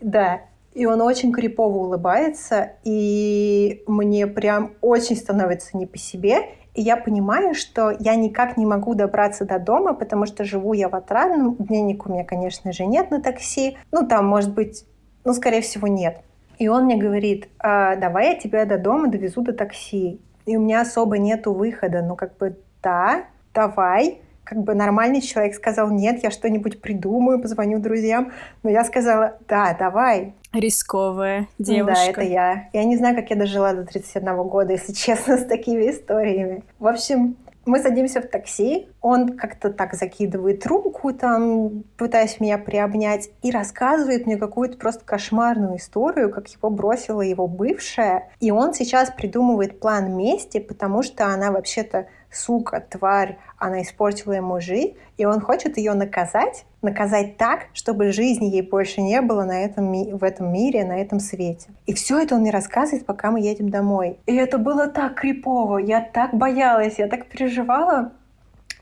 [0.00, 0.40] Да,
[0.74, 6.50] и он очень крипово улыбается, и мне прям очень становится не по себе.
[6.74, 10.88] И я понимаю, что я никак не могу добраться до дома, потому что живу я
[10.88, 11.56] в Отрадном.
[11.58, 13.76] Денег у меня, конечно же, нет на такси.
[13.90, 14.84] Ну, там, может быть,
[15.24, 16.20] ну, скорее всего, нет.
[16.58, 20.20] И он мне говорит, а, давай я тебя до дома довезу до такси.
[20.46, 22.02] И у меня особо нету выхода.
[22.02, 24.20] Ну, как бы, да, давай
[24.50, 28.32] как бы нормальный человек сказал, нет, я что-нибудь придумаю, позвоню друзьям.
[28.64, 30.34] Но я сказала, да, давай.
[30.52, 31.94] Рисковая девушка.
[31.94, 32.68] Да, это я.
[32.72, 36.64] Я не знаю, как я дожила до 31 года, если честно, с такими историями.
[36.80, 43.30] В общем, мы садимся в такси, он как-то так закидывает руку, там, пытаясь меня приобнять,
[43.42, 48.30] и рассказывает мне какую-то просто кошмарную историю, как его бросила его бывшая.
[48.40, 54.60] И он сейчас придумывает план мести, потому что она вообще-то сука, тварь, она испортила ему
[54.60, 59.64] жизнь, и он хочет ее наказать, наказать так, чтобы жизни ей больше не было на
[59.64, 61.68] этом, в этом мире, на этом свете.
[61.86, 64.18] И все это он мне рассказывает, пока мы едем домой.
[64.26, 68.12] И это было так крипово, я так боялась, я так переживала.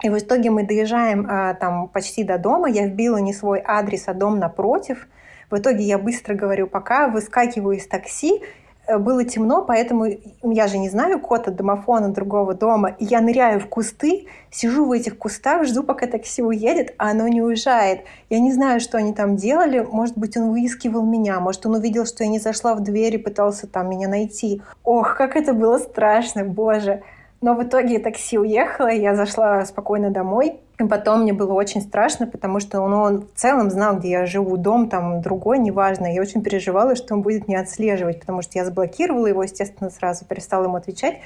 [0.03, 4.05] И в итоге мы доезжаем а, там почти до дома, я вбила не свой адрес,
[4.07, 5.09] а дом напротив.
[5.51, 8.43] В итоге я быстро говорю пока, выскакиваю из такси,
[8.97, 10.07] было темно, поэтому
[10.43, 12.91] я же не знаю код от домофона другого дома.
[12.99, 17.29] И я ныряю в кусты, сижу в этих кустах, жду, пока такси уедет, а оно
[17.29, 18.01] не уезжает.
[18.31, 19.81] Я не знаю, что они там делали.
[19.81, 21.39] Может быть, он выискивал меня.
[21.41, 24.63] Может, он увидел, что я не зашла в дверь и пытался там меня найти.
[24.85, 27.03] Ох, как это было страшно, боже.
[27.41, 30.61] Но в итоге такси уехало, я зашла спокойно домой.
[30.79, 34.27] И потом мне было очень страшно, потому что он, он в целом знал, где я
[34.27, 36.07] живу, дом там другой, неважно.
[36.07, 40.25] Я очень переживала, что он будет меня отслеживать, потому что я заблокировала его, естественно, сразу
[40.25, 41.19] перестала ему отвечать.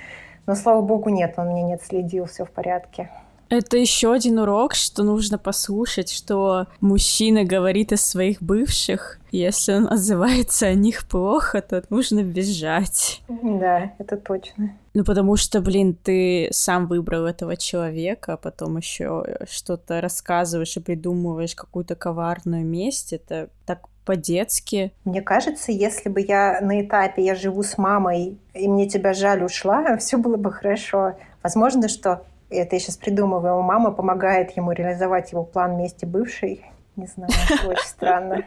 [0.46, 3.10] Но, слава богу, нет, он меня не отследил, все в порядке.
[3.50, 9.18] Это еще один урок, что нужно послушать, что мужчина говорит о своих бывших.
[9.32, 13.22] Если он отзывается о них плохо, то нужно бежать.
[13.28, 14.76] Да, это точно.
[14.92, 20.80] Ну, потому что, блин, ты сам выбрал этого человека, а потом еще что-то рассказываешь и
[20.80, 23.14] придумываешь какую-то коварную месть.
[23.14, 24.92] Это так по-детски.
[25.04, 29.42] Мне кажется, если бы я на этапе «я живу с мамой, и мне тебя жаль,
[29.42, 31.14] ушла», все было бы хорошо.
[31.42, 36.66] Возможно, что это я сейчас придумываю, мама помогает ему реализовать его план вместе бывшей.
[36.96, 37.30] Не знаю,
[37.66, 38.44] очень странно.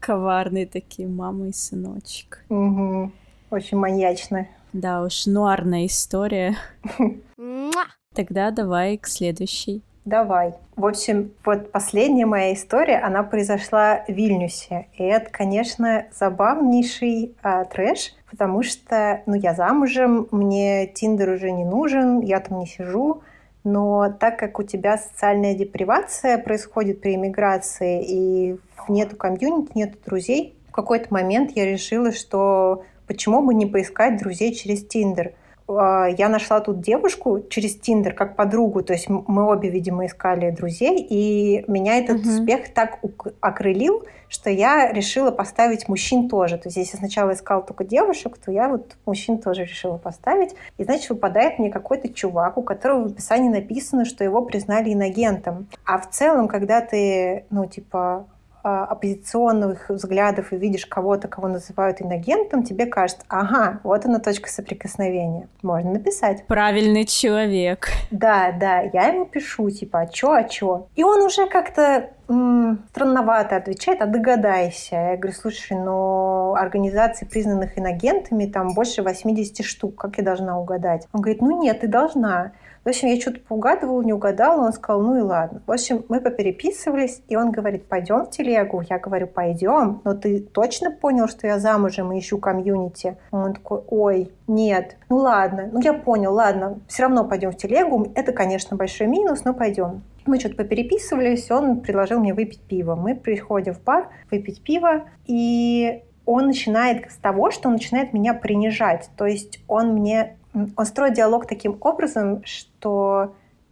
[0.00, 2.44] Коварные такие мама и сыночек.
[2.48, 3.12] Угу.
[3.50, 4.46] Очень маньячно.
[4.72, 6.56] Да уж, нуарная история.
[8.14, 9.82] Тогда давай к следующей.
[10.04, 10.52] Давай.
[10.76, 14.88] В общем, вот последняя моя история, она произошла в Вильнюсе.
[14.98, 21.64] И это, конечно, забавнейший а, трэш, потому что, ну, я замужем, мне Тиндер уже не
[21.64, 23.22] нужен, я там не сижу.
[23.64, 30.54] Но так как у тебя социальная депривация происходит при иммиграции, и нету комьюнити, нету друзей,
[30.68, 35.32] в какой-то момент я решила, что почему бы не поискать друзей через Тиндер–
[35.68, 41.06] я нашла тут девушку через Тиндер как подругу, то есть мы обе, видимо, искали друзей,
[41.08, 42.28] и меня этот угу.
[42.28, 43.00] успех так
[43.40, 46.58] окрылил, что я решила поставить мужчин тоже.
[46.58, 50.54] То есть если сначала искала только девушек, то я вот мужчин тоже решила поставить.
[50.76, 55.68] И значит, выпадает мне какой-то чувак, у которого в описании написано, что его признали иногентом.
[55.84, 58.26] А в целом, когда ты, ну, типа, а,
[58.64, 65.48] оппозиционных взглядов и видишь кого-то, кого называют иногентом, тебе кажется, ага, вот она точка соприкосновения.
[65.62, 66.46] Можно написать.
[66.46, 67.88] Правильный человек.
[68.10, 70.86] Да, да, я ему пишу, типа, а чё, а чё?
[70.96, 74.96] И он уже как-то м- странновато отвечает, а догадайся.
[74.96, 81.06] Я говорю, слушай, но организаций, признанных иногентами, там больше 80 штук, как я должна угадать?
[81.12, 82.52] Он говорит, ну нет, ты должна.
[82.84, 85.62] В общем, я что-то поугадывала, не угадала, он сказал, ну и ладно.
[85.66, 88.82] В общем, мы попереписывались, и он говорит, пойдем в телегу.
[88.88, 93.16] Я говорю, пойдем, но ты точно понял, что я замужем и ищу комьюнити?
[93.30, 98.12] Он такой, ой, нет, ну ладно, ну я понял, ладно, все равно пойдем в телегу.
[98.14, 100.02] Это, конечно, большой минус, но пойдем.
[100.26, 102.96] Мы что-то попереписывались, он предложил мне выпить пиво.
[102.96, 108.34] Мы приходим в бар выпить пиво, и он начинает с того, что он начинает меня
[108.34, 109.08] принижать.
[109.16, 110.36] То есть он мне
[110.76, 112.70] он строит диалог таким образом, что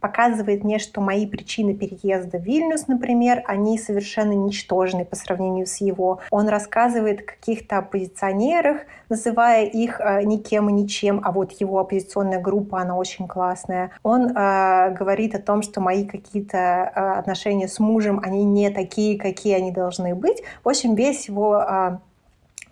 [0.03, 5.77] показывает мне, что мои причины переезда в Вильнюс, например, они совершенно ничтожны по сравнению с
[5.77, 6.19] его.
[6.29, 12.41] Он рассказывает о каких-то оппозиционерах, называя их э, никем и ничем, а вот его оппозиционная
[12.41, 13.91] группа, она очень классная.
[14.03, 19.17] Он э, говорит о том, что мои какие-то э, отношения с мужем, они не такие,
[19.17, 20.43] какие они должны быть.
[20.65, 21.97] В общем, весь его э,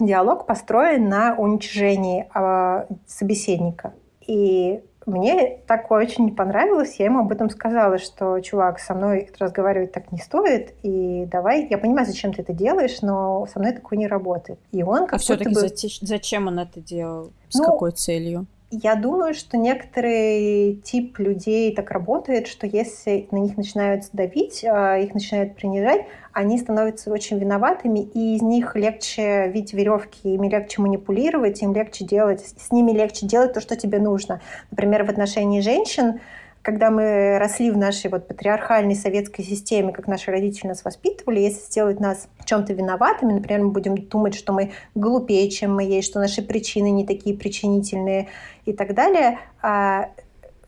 [0.02, 3.94] диалог построен на уничижении э, собеседника.
[4.28, 6.96] И мне такое очень не понравилось.
[7.00, 11.68] Я ему об этом сказала, что, чувак, со мной разговаривать так не стоит, и давай,
[11.70, 14.60] я понимаю, зачем ты это делаешь, но со мной такое не работает.
[14.72, 15.68] И он как А все-таки бы...
[16.02, 17.32] зачем он это делал?
[17.50, 18.46] С Ну, какой целью?
[18.74, 24.98] Я думаю, что некоторый тип людей так работает, что если на них начинают давить, а,
[24.98, 30.82] их начинают принижать, они становятся очень виноватыми, и из них легче видеть веревки, ими легче
[30.82, 34.40] манипулировать, им легче делать, с ними легче делать то, что тебе нужно.
[34.72, 36.22] Например, в отношении женщин,
[36.62, 41.62] когда мы росли в нашей вот патриархальной советской системе, как наши родители нас воспитывали, если
[41.62, 46.20] сделать нас чем-то виноватыми, например, мы будем думать, что мы глупее, чем мы есть, что
[46.20, 48.28] наши причины не такие причинительные
[48.66, 50.10] и так далее, а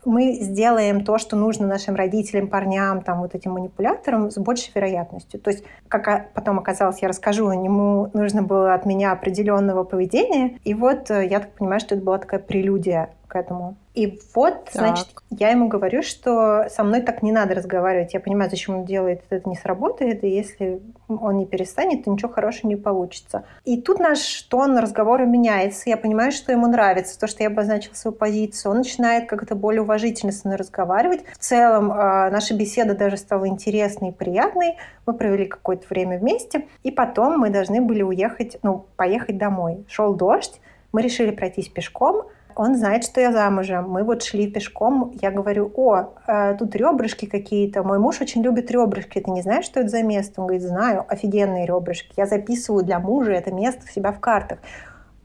[0.05, 5.39] мы сделаем то, что нужно нашим родителям, парням, там, вот этим манипуляторам с большей вероятностью.
[5.39, 10.73] То есть, как потом оказалось, я расскажу, ему нужно было от меня определенного поведения, и
[10.73, 13.75] вот э, я так понимаю, что это была такая прелюдия к этому.
[13.95, 14.73] И вот, Так.
[14.73, 18.13] значит, я ему говорю, что со мной так не надо разговаривать.
[18.13, 22.31] Я понимаю, зачем он делает, это не сработает, и если он не перестанет, то ничего
[22.31, 23.43] хорошего не получится.
[23.65, 25.89] И тут наш тон разговора меняется.
[25.89, 28.71] Я понимаю, что ему нравится то, что я обозначила свою позицию.
[28.71, 31.21] Он начинает как-то более уважительно со мной разговаривать.
[31.33, 34.77] В целом, э, наша беседа даже стала интересной и приятной.
[35.07, 36.67] Мы провели какое-то время вместе.
[36.83, 39.85] И потом мы должны были уехать, ну, поехать домой.
[39.87, 40.61] Шел дождь.
[40.91, 42.27] Мы решили пройтись пешком.
[42.55, 43.89] Он знает, что я замужем.
[43.89, 45.11] Мы вот шли пешком.
[45.21, 47.83] Я говорю, о, э, тут ребрышки какие-то.
[47.83, 49.19] Мой муж очень любит ребрышки.
[49.19, 50.41] Ты не знаешь, что это за место?
[50.41, 52.13] Он говорит, знаю, офигенные ребрышки.
[52.17, 54.59] Я записываю для мужа это место у себя в картах.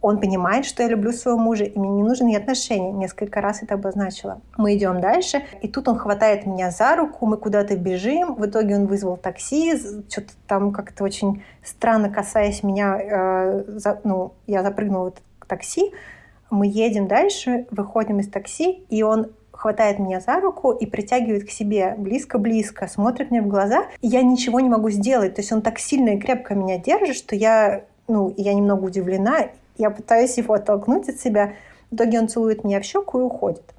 [0.00, 2.92] Он понимает, что я люблю своего мужа, и мне не нужны отношения.
[2.92, 4.40] Несколько раз это обозначила.
[4.56, 8.36] Мы идем дальше, и тут он хватает меня за руку, мы куда-то бежим.
[8.36, 9.76] В итоге он вызвал такси,
[10.08, 15.92] что-то там как-то очень странно касаясь меня, э, за- ну, я запрыгнула в такси.
[16.50, 21.50] Мы едем дальше, выходим из такси, и он хватает меня за руку и притягивает к
[21.50, 25.34] себе близко-близко, смотрит мне в глаза, и я ничего не могу сделать.
[25.34, 29.48] То есть он так сильно и крепко меня держит, что я, ну, я немного удивлена.
[29.76, 31.54] Я пытаюсь его оттолкнуть от себя.
[31.90, 33.74] В итоге он целует меня в щеку и уходит.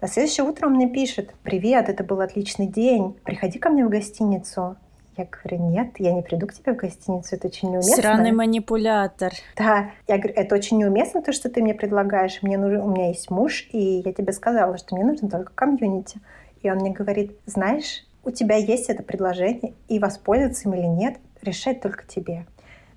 [0.00, 3.14] На следующее утро он мне пишет, «Привет, это был отличный день.
[3.22, 4.76] Приходи ко мне в гостиницу».
[5.20, 7.96] Я говорю, нет, я не приду к тебе в гостиницу, это очень неуместно.
[7.96, 9.32] Сраный манипулятор.
[9.54, 12.38] Да, я говорю, это очень неуместно, то, что ты мне предлагаешь.
[12.40, 16.20] Мне нужен, у меня есть муж, и я тебе сказала, что мне нужен только комьюнити.
[16.62, 21.18] И он мне говорит, знаешь, у тебя есть это предложение, и воспользоваться им или нет,
[21.42, 22.46] решать только тебе.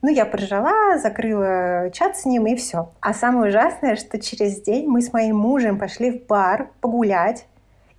[0.01, 2.93] Ну, я поржала, закрыла чат с ним, и все.
[3.01, 7.47] А самое ужасное, что через день мы с моим мужем пошли в бар погулять,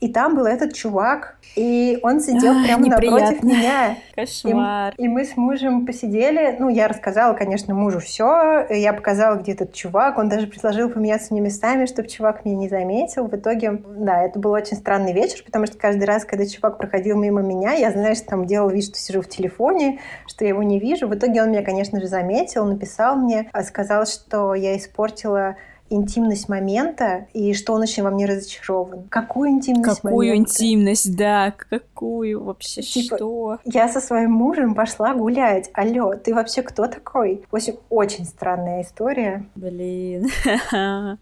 [0.05, 3.47] и там был этот чувак, и он сидел Ай, прямо напротив неприятно.
[3.47, 3.97] меня.
[4.15, 4.95] Кошмар.
[4.99, 6.57] И мы с мужем посидели.
[6.59, 8.67] Ну, я рассказала, конечно, мужу все.
[8.69, 10.19] Я показала, где этот чувак.
[10.19, 13.29] Он даже предложил поменяться мне местами, чтобы чувак меня не заметил.
[13.29, 17.17] В итоге, да, это был очень странный вечер, потому что каждый раз, когда чувак проходил
[17.17, 20.79] мимо меня, я, знаешь, там делала вид, что сижу в телефоне, что я его не
[20.79, 21.09] вижу.
[21.09, 25.57] В итоге он меня, конечно же, заметил, написал мне, а сказал, что я испортила
[25.91, 29.05] интимность момента и что он очень во мне разочарован.
[29.09, 30.51] Какую интимность Какую момента?
[30.51, 33.59] интимность, да, какую вообще, Типа, что?
[33.65, 35.71] Я со своим мужем пошла гулять.
[35.75, 37.45] Алло, ты вообще кто такой?
[37.51, 39.45] В общем, очень странная история.
[39.55, 40.29] Блин.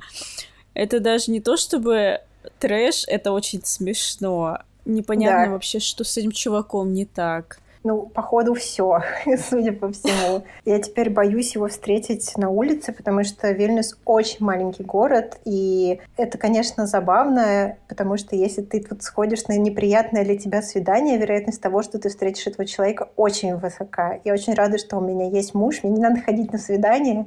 [0.75, 2.21] Это даже не то, чтобы
[2.59, 4.59] трэш, это очень смешно.
[4.85, 5.51] Непонятно Да.
[5.53, 7.59] вообще, что с этим чуваком не так.
[7.85, 9.01] Ну, походу, все,
[9.51, 10.45] судя по всему.
[10.65, 16.39] Я теперь боюсь его встретить на улице, потому что Вильнюс очень маленький город, и это,
[16.39, 21.83] конечно, забавно, потому что если ты тут сходишь на неприятное для тебя свидание, вероятность того,
[21.83, 24.21] что ты встретишь этого человека, очень высока.
[24.25, 27.27] Я очень рада, что у меня есть муж, мне не надо ходить на свидание.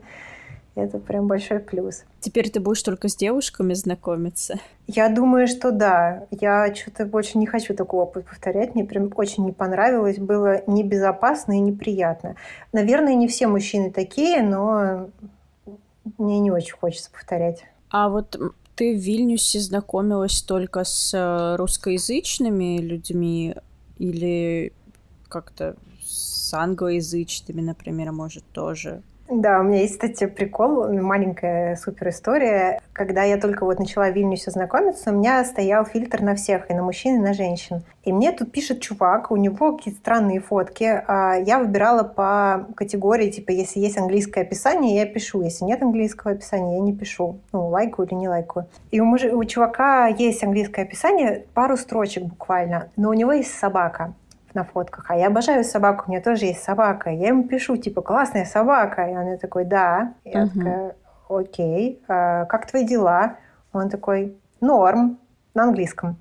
[0.76, 2.04] Это прям большой плюс.
[2.20, 4.60] Теперь ты будешь только с девушками знакомиться.
[4.88, 6.28] Я думаю, что да.
[6.32, 8.76] Я что-то больше не хочу такого повторять.
[8.76, 10.18] Мне прям очень не понравилось.
[10.18, 12.36] Было небезопасно и неприятно.
[12.74, 15.10] Наверное, не все мужчины такие, но
[16.18, 17.64] мне не очень хочется повторять.
[17.90, 18.38] А вот
[18.76, 23.56] ты в Вильнюсе знакомилась только с э, русскоязычными людьми
[23.98, 24.74] или
[25.30, 29.02] как-то с англоязычными, например, может, тоже?
[29.28, 32.80] Да, у меня есть, кстати, прикол, маленькая супер история.
[32.94, 36.76] Когда я только вот начала в Вильнюсе знакомиться, у меня стоял фильтр на всех, и
[36.76, 37.82] на мужчин, и на женщин.
[38.04, 41.04] И мне тут пишет чувак, у него какие-то странные фотки.
[41.08, 45.42] А я выбирала по категории, типа, если есть английское описание, я пишу.
[45.42, 47.40] Если нет английского описания, я не пишу.
[47.52, 48.68] Ну, лайкаю или не лайкаю.
[48.92, 49.24] И у, муж...
[49.24, 54.14] у чувака есть английское описание, пару строчек буквально, но у него есть собака
[54.56, 55.06] на фотках.
[55.10, 57.10] А я обожаю собаку, у меня тоже есть собака.
[57.10, 59.04] Я ему пишу, типа, классная собака.
[59.04, 60.14] И он такой, да.
[60.24, 60.58] Я uh-huh.
[60.58, 60.96] такая,
[61.30, 63.38] окей, а, как твои дела?
[63.74, 65.20] Он такой, норм,
[65.54, 66.18] на английском.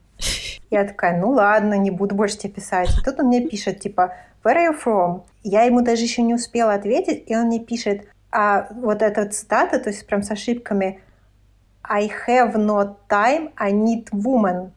[0.70, 2.91] Я такая, ну ладно, не буду больше тебе писать.
[2.99, 5.22] И тут он мне пишет, типа, where are you from?
[5.43, 9.78] Я ему даже еще не успела ответить, и он мне пишет, а вот эта цитата,
[9.78, 11.01] то есть прям с ошибками,
[11.82, 14.70] I have no time, I need woman.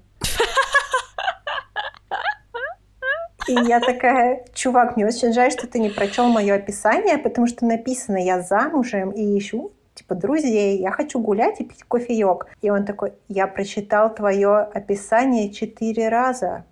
[3.47, 7.65] И я такая, чувак, мне очень жаль, что ты не прочел мое описание, потому что
[7.65, 12.47] написано, я замужем и ищу типа, друзей, я хочу гулять и пить кофеек.
[12.61, 16.65] И он такой, я прочитал твое описание четыре раза.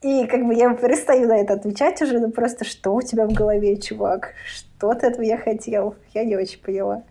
[0.00, 3.32] И как бы я перестаю на это отвечать уже, ну просто что у тебя в
[3.32, 4.32] голове, чувак?
[4.46, 5.94] Что ты от меня хотел?
[6.12, 7.04] Я не очень поняла.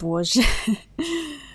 [0.00, 0.40] Боже.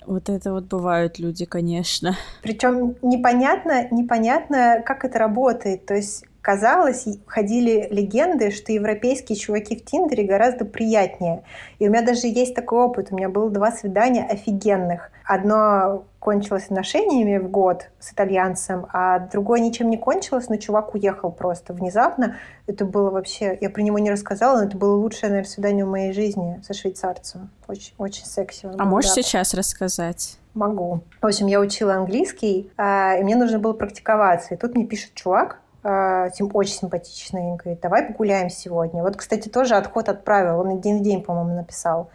[0.08, 2.16] Вот это вот бывают люди, конечно.
[2.44, 5.88] Причем непонятно, непонятно, как это работает.
[5.88, 11.42] То есть казалось, ходили легенды, что европейские чуваки в Тиндере гораздо приятнее.
[11.80, 13.08] И у меня даже есть такой опыт.
[13.10, 15.10] У меня было два свидания офигенных.
[15.26, 21.32] Одно кончилось отношениями в год с итальянцем, а другое ничем не кончилось, но чувак уехал
[21.32, 22.36] просто внезапно.
[22.68, 23.58] Это было вообще...
[23.60, 26.76] Я про него не рассказала, но это было лучшее, наверное, свидание в моей жизни со
[26.76, 27.50] швейцарцем.
[27.68, 28.70] Очень, очень секси.
[28.78, 29.24] а можешь да.
[29.24, 30.38] сейчас рассказать?
[30.54, 31.02] Могу.
[31.22, 34.54] В общем, я учила английский, а, и мне нужно было практиковаться.
[34.54, 39.04] И тут мне пишет чувак, э, очень симпатичный, и говорит, давай погуляем сегодня.
[39.04, 42.10] Вот, кстати, тоже отход отправил, он день в день, по-моему, написал.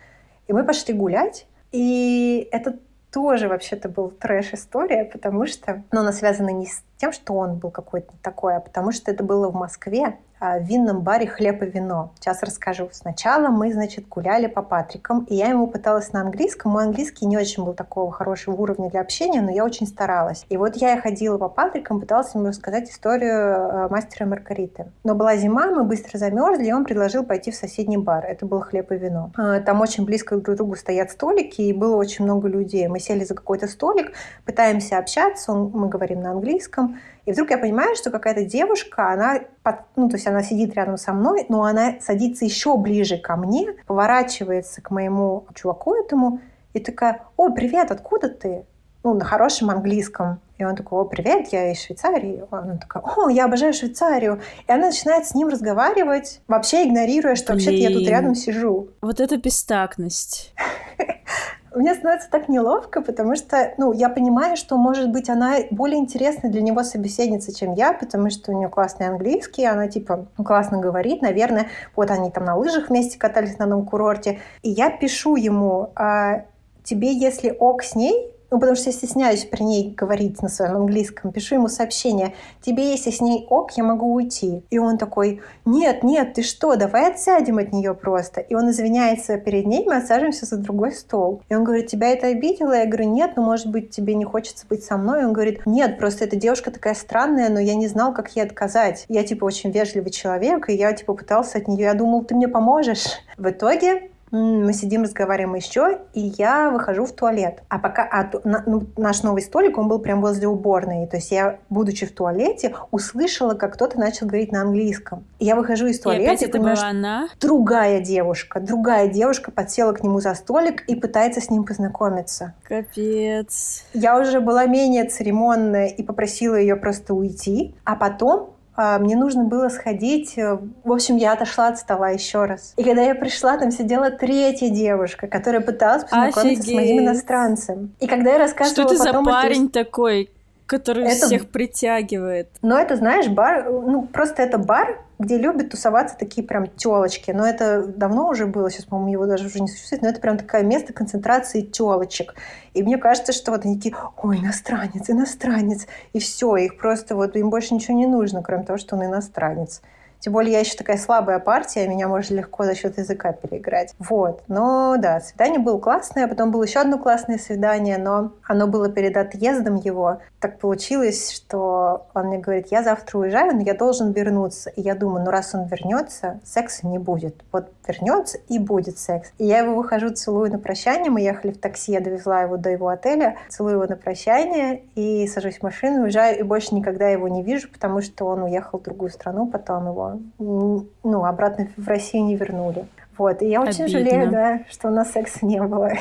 [0.49, 2.79] И мы пошли гулять, и это
[3.13, 7.71] тоже вообще-то был трэш-история, потому что ну, она связана не с тем, что он был
[7.71, 11.67] какой-то такой, а потому что это было в Москве, а, в винном баре «Хлеб и
[11.67, 12.13] вино».
[12.19, 12.89] Сейчас расскажу.
[12.93, 16.73] Сначала мы, значит, гуляли по Патрикам, и я ему пыталась на английском.
[16.73, 20.47] Мой английский не очень был такого хорошего уровня для общения, но я очень старалась.
[20.49, 24.87] И вот я ходила по Патрикам, пыталась ему рассказать историю а, мастера Маргариты.
[25.05, 28.25] Но была зима, мы быстро замерзли, и он предложил пойти в соседний бар.
[28.25, 29.33] Это был «Хлеб и вино».
[29.37, 32.89] А, там очень близко друг к другу стоят столики, и было очень много людей.
[32.89, 34.13] Мы сели за какой-то столик,
[34.47, 36.90] пытаемся общаться, мы говорим на английском,
[37.27, 40.97] и вдруг я понимаю, что какая-то девушка, она, под, ну, то есть она сидит рядом
[40.97, 46.41] со мной, но она садится еще ближе ко мне, поворачивается к моему чуваку этому
[46.73, 48.65] и такая, о, привет, откуда ты?
[49.03, 50.41] Ну, на хорошем английском.
[50.59, 52.45] И он такой, о, привет, я из Швейцарии.
[52.51, 54.43] Она такая, о, я обожаю Швейцарию.
[54.69, 58.91] И она начинает с ним разговаривать, вообще игнорируя, что вообще-то я тут рядом сижу.
[59.01, 60.55] Вот это бестактность.
[61.81, 66.51] Мне становится так неловко, потому что, ну, я понимаю, что, может быть, она более интересная
[66.51, 71.23] для него собеседница, чем я, потому что у нее классный английский, она, типа, классно говорит,
[71.23, 75.91] наверное, вот они там на лыжах вместе катались на одном курорте, и я пишу ему,
[75.95, 76.45] а,
[76.85, 80.77] тебе, если ок с ней, ну, потому что я стесняюсь при ней говорить на своем
[80.77, 81.33] английском.
[81.33, 82.35] Пишу ему сообщение.
[82.63, 84.63] Тебе, если с ней ок, я могу уйти.
[84.71, 88.41] И он такой, нет, нет, ты что, давай отсядем от нее просто.
[88.41, 91.43] И он извиняется перед ней, мы отсаживаемся за другой стол.
[91.49, 92.73] И он говорит, тебя это обидело?
[92.73, 95.23] Я говорю, нет, ну, может быть, тебе не хочется быть со мной?
[95.23, 98.43] И он говорит, нет, просто эта девушка такая странная, но я не знал, как ей
[98.43, 99.05] отказать.
[99.09, 102.49] Я, типа, очень вежливый человек, и я, типа, пытался от нее, я думал, ты мне
[102.49, 103.07] поможешь.
[103.37, 107.63] В итоге мы сидим, разговариваем еще, и я выхожу в туалет.
[107.69, 111.07] А пока а, ну, наш новый столик, он был прям возле уборной.
[111.07, 115.25] То есть я, будучи в туалете, услышала, как кто-то начал говорить на английском.
[115.39, 116.25] Я выхожу из туалета.
[116.25, 117.29] И опять это понимаю, была она?
[117.41, 118.61] Другая девушка.
[118.61, 122.55] Другая девушка подсела к нему за столик и пытается с ним познакомиться.
[122.63, 123.85] Капец.
[123.95, 127.75] Я уже была менее церемонная и попросила ее просто уйти.
[127.85, 128.55] А потом
[128.99, 130.39] мне нужно было сходить.
[130.39, 132.75] Э, в общем, я отошла от стола еще раз.
[132.77, 136.65] И когда я пришла, там сидела третья девушка, которая пыталась познакомиться Офигеть.
[136.65, 137.95] с моим иностранцем.
[138.01, 139.85] И когда я рассказывала Что это за парень это...
[139.85, 140.31] такой?
[140.71, 141.27] Который это...
[141.27, 142.49] всех притягивает.
[142.63, 147.33] Но это, знаешь, бар, ну, просто это бар, где любят тусоваться такие прям телочки.
[147.33, 150.39] Но это давно уже было, сейчас, по-моему, его даже уже не существует, но это прям
[150.39, 152.37] такое место концентрации телочек.
[152.73, 157.35] И мне кажется, что вот они такие, ой, иностранец, иностранец, и все, их просто вот,
[157.35, 159.83] им больше ничего не нужно, кроме того, что он иностранец.
[160.21, 163.95] Тем более я еще такая слабая партия, меня можно легко за счет языка переиграть.
[163.99, 164.43] Вот.
[164.49, 169.17] Но да, свидание было классное, потом было еще одно классное свидание, но оно было перед
[169.17, 170.21] отъездом его.
[170.39, 174.71] Так получилось, что он мне говорит, я завтра уезжаю, но я должен вернуться.
[174.71, 177.37] И я думаю, ну раз он вернется, секса не будет.
[177.51, 179.33] Вот вернется и будет секс.
[179.39, 181.11] И я его выхожу, целую на прощание.
[181.11, 185.27] Мы ехали в такси, я довезла его до его отеля, целую его на прощание и
[185.27, 188.83] сажусь в машину, уезжаю, и больше никогда его не вижу, потому что он уехал в
[188.83, 192.87] другую страну, потом его ну, обратно в Россию не вернули.
[193.19, 193.89] Вот, и я очень Обидно.
[193.89, 195.93] жалею, да, что у нас секса не было.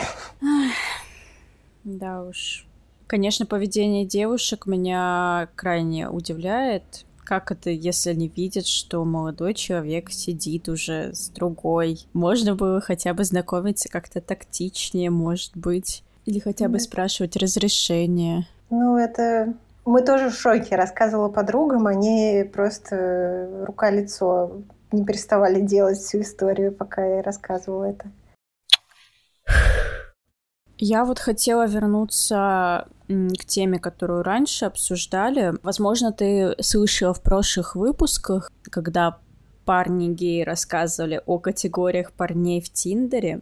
[1.84, 2.66] Да уж.
[3.07, 7.05] Конечно, поведение девушек меня крайне удивляет.
[7.24, 11.99] Как это, если они видят, что молодой человек сидит уже с другой?
[12.14, 16.03] Можно было хотя бы знакомиться как-то тактичнее, может быть.
[16.26, 18.47] Или хотя бы спрашивать разрешение.
[18.70, 19.53] Ну, это
[19.90, 20.76] мы тоже в шоке.
[20.76, 24.62] Рассказывала подругам, они просто рука-лицо
[24.92, 28.12] не переставали делать всю историю, пока я рассказывала это.
[30.78, 35.56] Я вот хотела вернуться к теме, которую раньше обсуждали.
[35.64, 39.18] Возможно, ты слышала в прошлых выпусках, когда
[39.66, 43.42] парни геи рассказывали о категориях парней в Тиндере.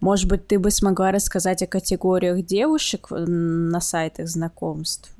[0.00, 5.14] Может быть, ты бы смогла рассказать о категориях девушек на сайтах знакомств?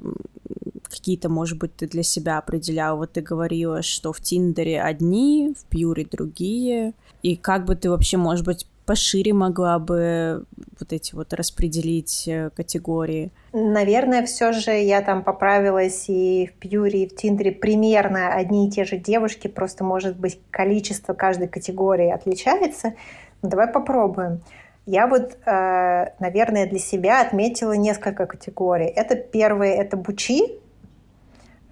[0.88, 2.96] Какие-то, может быть, ты для себя определяла?
[2.96, 6.94] Вот ты говорила, что в Тиндере одни, в Пьюре другие.
[7.22, 10.44] И как бы ты вообще, может быть, пошире могла бы
[10.78, 13.30] вот эти вот распределить э, категории?
[13.52, 18.70] Наверное, все же я там поправилась и в Пьюре, и в Тиндере примерно одни и
[18.70, 22.94] те же девушки, просто, может быть, количество каждой категории отличается.
[23.42, 24.40] Давай попробуем.
[24.86, 28.86] Я вот, э, наверное, для себя отметила несколько категорий.
[28.86, 30.60] Это первое, это бучи.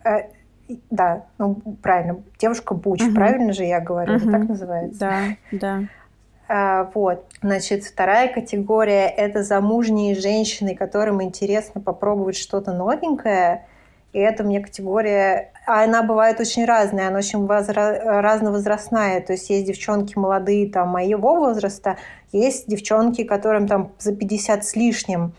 [0.05, 0.29] Э,
[0.91, 3.15] да, ну правильно, девушка буч, угу.
[3.15, 4.31] правильно же я говорю, угу.
[4.31, 4.99] так называется?
[4.99, 5.83] Да, да.
[6.49, 13.67] А, вот, значит, вторая категория– это замужние женщины, которым интересно попробовать что-то новенькое.
[14.13, 15.52] И это мне категория...
[15.67, 18.21] А она бывает очень разная, она очень возра...
[18.21, 19.21] разновозрастная.
[19.21, 21.99] То есть есть девчонки молодые, там, моего возраста,
[22.33, 25.35] есть девчонки, которым там за 50 с лишним.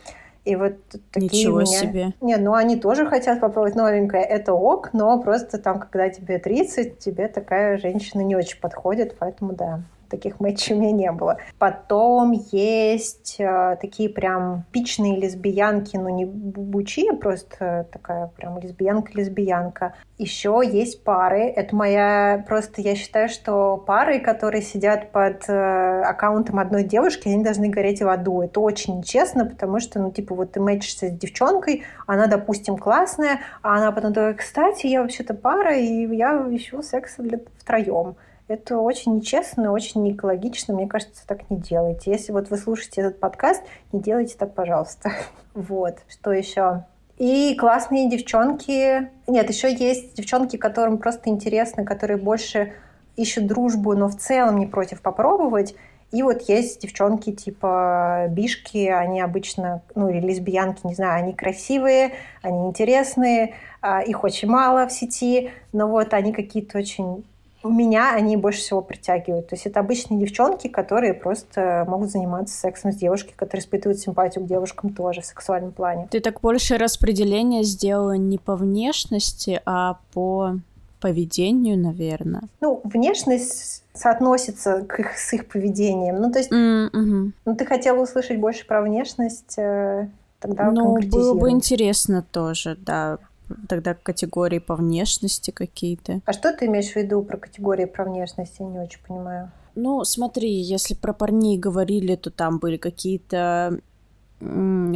[0.45, 0.75] И вот
[1.11, 1.79] такие Ничего меня...
[1.79, 2.13] себе.
[2.21, 4.23] Нет, ну они тоже хотят попробовать новенькое.
[4.23, 9.53] Это ок, но просто там, когда тебе 30, тебе такая женщина не очень подходит, поэтому
[9.53, 9.81] да
[10.13, 11.37] таких матчей у меня не было.
[11.57, 19.93] Потом есть э, такие прям пичные лесбиянки, ну не бучи, а просто такая прям лесбиянка-лесбиянка.
[20.19, 21.45] Еще есть пары.
[21.45, 22.45] Это моя...
[22.47, 28.03] Просто я считаю, что пары, которые сидят под э, аккаунтом одной девушки, они должны гореть
[28.03, 28.43] в аду.
[28.43, 33.39] Это очень нечестно, потому что, ну, типа, вот ты мэчишься с девчонкой, она, допустим, классная,
[33.63, 38.15] а она потом такая, кстати, я вообще-то пара, и я ищу секса для втроем.
[38.53, 40.75] Это очень нечестно, очень не экологично.
[40.75, 42.11] Мне кажется, так не делайте.
[42.11, 45.11] Если вот вы слушаете этот подкаст, не делайте так, пожалуйста.
[45.55, 45.97] Вот.
[46.07, 46.85] Что еще?
[47.17, 49.09] И классные девчонки.
[49.25, 52.73] Нет, еще есть девчонки, которым просто интересно, которые больше
[53.15, 55.75] ищут дружбу, но в целом не против попробовать.
[56.11, 62.13] И вот есть девчонки типа бишки, они обычно, ну или лесбиянки, не знаю, они красивые,
[62.43, 67.23] они интересные, а, их очень мало в сети, но вот они какие-то очень
[67.69, 69.47] меня они больше всего притягивают.
[69.47, 74.43] То есть это обычные девчонки, которые просто могут заниматься сексом с девушкой, которые испытывают симпатию
[74.43, 76.07] к девушкам тоже в сексуальном плане.
[76.11, 80.55] Ты так больше распределение сделала не по внешности, а по
[80.99, 82.43] поведению, наверное.
[82.61, 86.21] Ну, внешность соотносится к их, с их поведением.
[86.21, 87.31] Ну, то есть, mm-hmm.
[87.45, 90.07] ну, ты хотела услышать больше про внешность, э,
[90.39, 93.19] тогда Ну, было бы интересно тоже, да,
[93.67, 96.21] тогда категории по внешности какие-то.
[96.25, 98.55] А что ты имеешь в виду про категории про внешность?
[98.59, 99.51] Я не очень понимаю.
[99.75, 103.79] Ну, смотри, если про парней говорили, то там были какие-то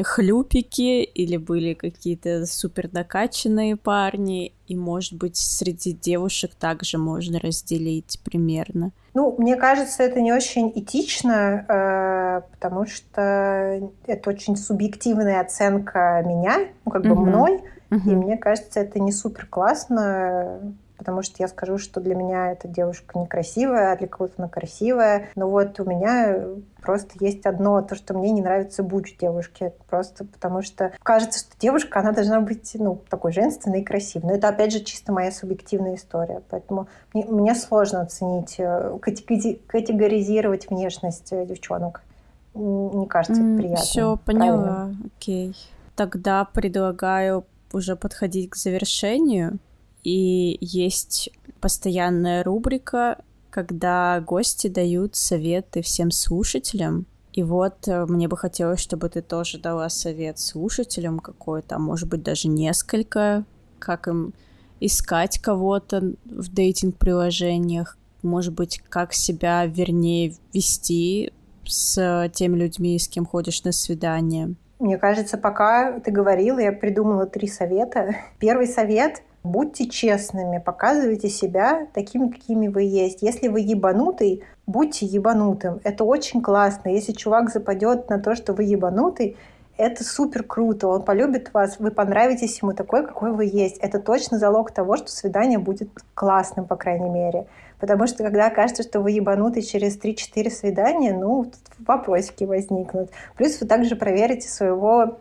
[0.03, 8.19] хлюпики или были какие-то супер накачанные парни, и, может быть, среди девушек также можно разделить
[8.23, 8.91] примерно.
[9.13, 16.67] Ну, мне кажется, это не очень этично, э, потому что это очень субъективная оценка меня,
[16.85, 17.25] ну, как бы угу.
[17.25, 17.61] мной,
[17.91, 18.09] Угу.
[18.09, 20.59] И мне кажется, это не супер классно,
[20.97, 25.29] потому что я скажу, что для меня эта девушка некрасивая, а для кого-то она красивая.
[25.35, 26.39] Но вот у меня
[26.81, 29.71] просто есть одно, то, что мне не нравится буч девушки.
[29.89, 34.29] Просто потому что кажется, что девушка, она должна быть, ну, такой женственной и красивой.
[34.29, 36.41] Но это, опять же, чисто моя субъективная история.
[36.49, 42.01] Поэтому мне, мне сложно оценить, э, категоризировать внешность э, девчонок.
[42.53, 43.85] Не кажется это приятно.
[43.85, 44.89] Все, поняла.
[45.05, 45.55] Окей.
[45.95, 49.59] Тогда предлагаю уже подходить к завершению.
[50.03, 53.17] и есть постоянная рубрика,
[53.49, 57.05] когда гости дают советы всем слушателям.
[57.33, 62.07] И вот э, мне бы хотелось, чтобы ты тоже дала совет слушателям какой-то, а может
[62.07, 63.45] быть даже несколько,
[63.79, 64.33] как им
[64.79, 71.31] искать кого-то в дейтинг-приложениях, может быть, как себя вернее вести
[71.65, 74.55] с теми людьми, с кем ходишь на свидание.
[74.79, 78.15] Мне кажется, пока ты говорила, я придумала три совета.
[78.39, 83.21] Первый совет— будьте честными, показывайте себя такими, какими вы есть.
[83.21, 85.79] Если вы ебанутый, будьте ебанутым.
[85.83, 86.89] Это очень классно.
[86.89, 89.37] Если чувак западет на то, что вы ебанутый,
[89.77, 93.77] это супер круто, он полюбит вас, вы понравитесь ему такой, какой вы есть.
[93.77, 97.45] Это точно залог того, что свидание будет классным, по крайней мере.
[97.79, 103.11] Потому что когда кажется, что вы ебанутый через 3-4 свидания, ну, тут вопросики возникнут.
[103.35, 105.19] Плюс вы также проверите своего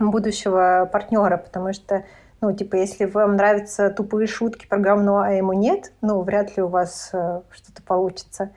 [0.00, 2.04] будущего партнера, потому что
[2.40, 6.62] ну, типа, если вам нравятся тупые шутки про говно, а ему нет, ну, вряд ли
[6.62, 8.50] у вас э, что-то получится.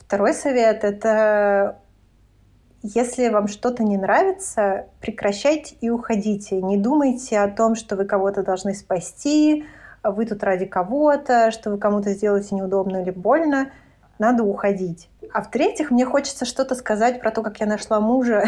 [0.00, 1.78] Второй совет— это
[2.82, 6.60] если вам что-то не нравится, прекращайте и уходите.
[6.60, 9.64] Не думайте о том, что вы кого-то должны спасти,
[10.02, 13.70] вы тут ради кого-то, что вы кому-то сделаете неудобно или больно.
[14.18, 15.08] Надо уходить.
[15.32, 18.44] А в-третьих, мне хочется что-то сказать про то, как я нашла мужа.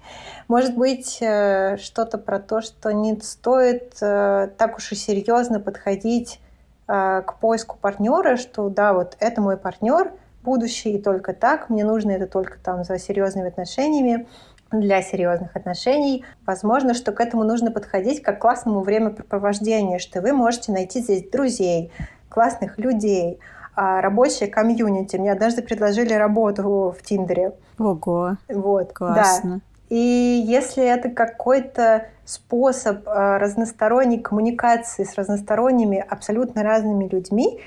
[0.48, 6.40] Может быть, э, что-то про то, что не стоит э, так уж и серьезно подходить
[6.86, 11.68] э, к поиску партнера, что да, вот это мой партнер– будущее и только так.
[11.68, 14.26] Мне нужно это только там за серьезными отношениями
[14.70, 16.24] для серьезных отношений.
[16.46, 21.28] Возможно, что к этому нужно подходить как к классному времяпрепровождению, что вы можете найти здесь
[21.28, 21.90] друзей,
[22.28, 23.38] классных людей,
[23.74, 25.16] а рабочее комьюнити.
[25.16, 27.52] Мне однажды предложили работу в Тиндере.
[27.78, 29.54] Ого, вот, классно.
[29.54, 29.60] Да.
[29.88, 37.60] И если это какой-то способ а, разносторонней коммуникации с разносторонними, абсолютно разными людьми,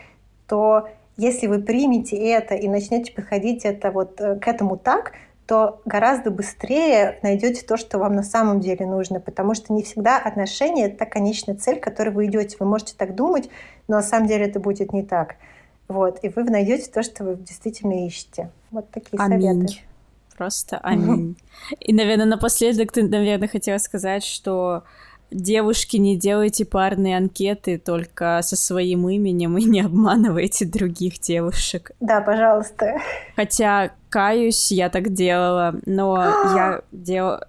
[0.48, 0.88] то
[1.18, 5.14] если вы примете это и начнете подходить это вот э, к этому так,
[5.52, 10.18] то гораздо быстрее найдете то, что вам на самом деле нужно, потому что не всегда
[10.18, 12.56] отношения— это та конечная цель, к которой вы идете.
[12.58, 13.50] Вы можете так думать,
[13.90, 15.36] но на самом деле это будет не так.
[15.90, 18.50] Вот, и вы найдете то, что вы действительно ищете.
[18.72, 19.68] Вот такие аминь.
[19.68, 19.82] советы.
[20.38, 21.36] Просто аминь.
[21.82, 24.86] И, наверное, напоследок ты, наверное, хотела сказать, что
[25.32, 31.92] Девушки, не делайте парные анкеты только со своим именем и не обманывайте других девушек.
[32.02, 32.98] Да, пожалуйста.
[33.38, 36.18] Хотя, каюсь, я так делала, но
[36.56, 37.48] я делала...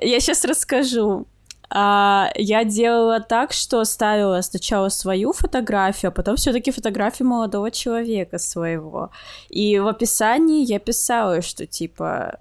[0.00, 1.26] Я сейчас расскажу.
[1.70, 8.38] А, я делала так, что ставила сначала свою фотографию, а потом все-таки фотографию молодого человека
[8.38, 9.10] своего.
[9.50, 12.38] И в описании я писала, что типа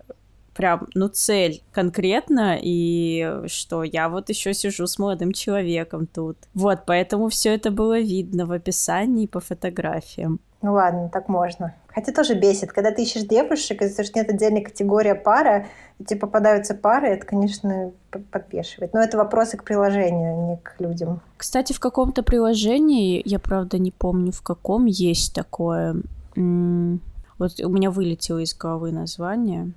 [0.58, 6.38] прям, ну, цель конкретно, и что я вот еще сижу с молодым человеком тут.
[6.54, 10.40] Вот, поэтому все это было видно в описании по фотографиям.
[10.64, 11.76] Ну ладно, так можно.
[11.88, 15.68] Хотя тоже бесит, когда ты ищешь девушек, того, что нет отдельной категории пара,
[16.00, 17.92] и тебе попадаются пары, это, конечно,
[18.32, 18.94] подбешивает.
[18.94, 21.22] Но это вопросы к приложению, а не к людям.
[21.38, 25.98] Кстати, в каком-то приложении, я правда не помню в каком, есть такое.
[26.36, 29.72] Вот у меня вылетело из головы название.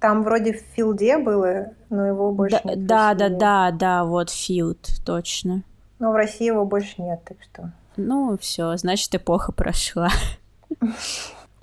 [0.00, 2.86] Там вроде в филде было, но его больше да, нет.
[2.86, 5.64] Да, да, да, да, вот филд, точно.
[5.98, 7.72] Но в России его больше нет, так что.
[7.96, 10.10] Ну, все, значит, эпоха прошла.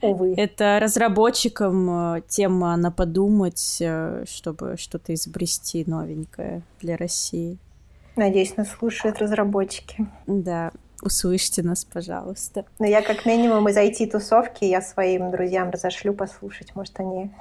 [0.02, 0.34] Увы.
[0.36, 7.58] Это разработчикам э, тема на подумать, э, чтобы что-то изобрести новенькое для России.
[8.18, 10.06] Надеюсь, нас слушают разработчики.
[10.28, 10.72] Да,
[11.02, 12.66] услышьте нас, пожалуйста.
[12.80, 16.76] Но я как минимум из IT-тусовки я своим друзьям разошлю послушать.
[16.76, 17.32] Может, они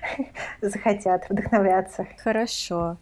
[0.60, 2.06] захотят вдохновляться.
[2.22, 2.98] Хорошо.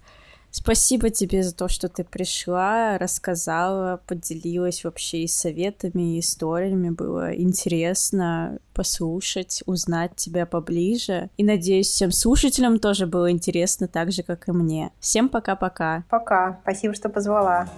[0.56, 6.90] Спасибо тебе за то, что ты пришла, рассказала, поделилась вообще и советами, и историями.
[6.90, 11.28] Было интересно послушать, узнать тебя поближе.
[11.36, 14.92] И надеюсь, всем слушателям тоже было интересно так же, как и мне.
[15.00, 16.04] Всем пока-пока.
[16.08, 16.60] Пока.
[16.62, 17.68] Спасибо, что позвала.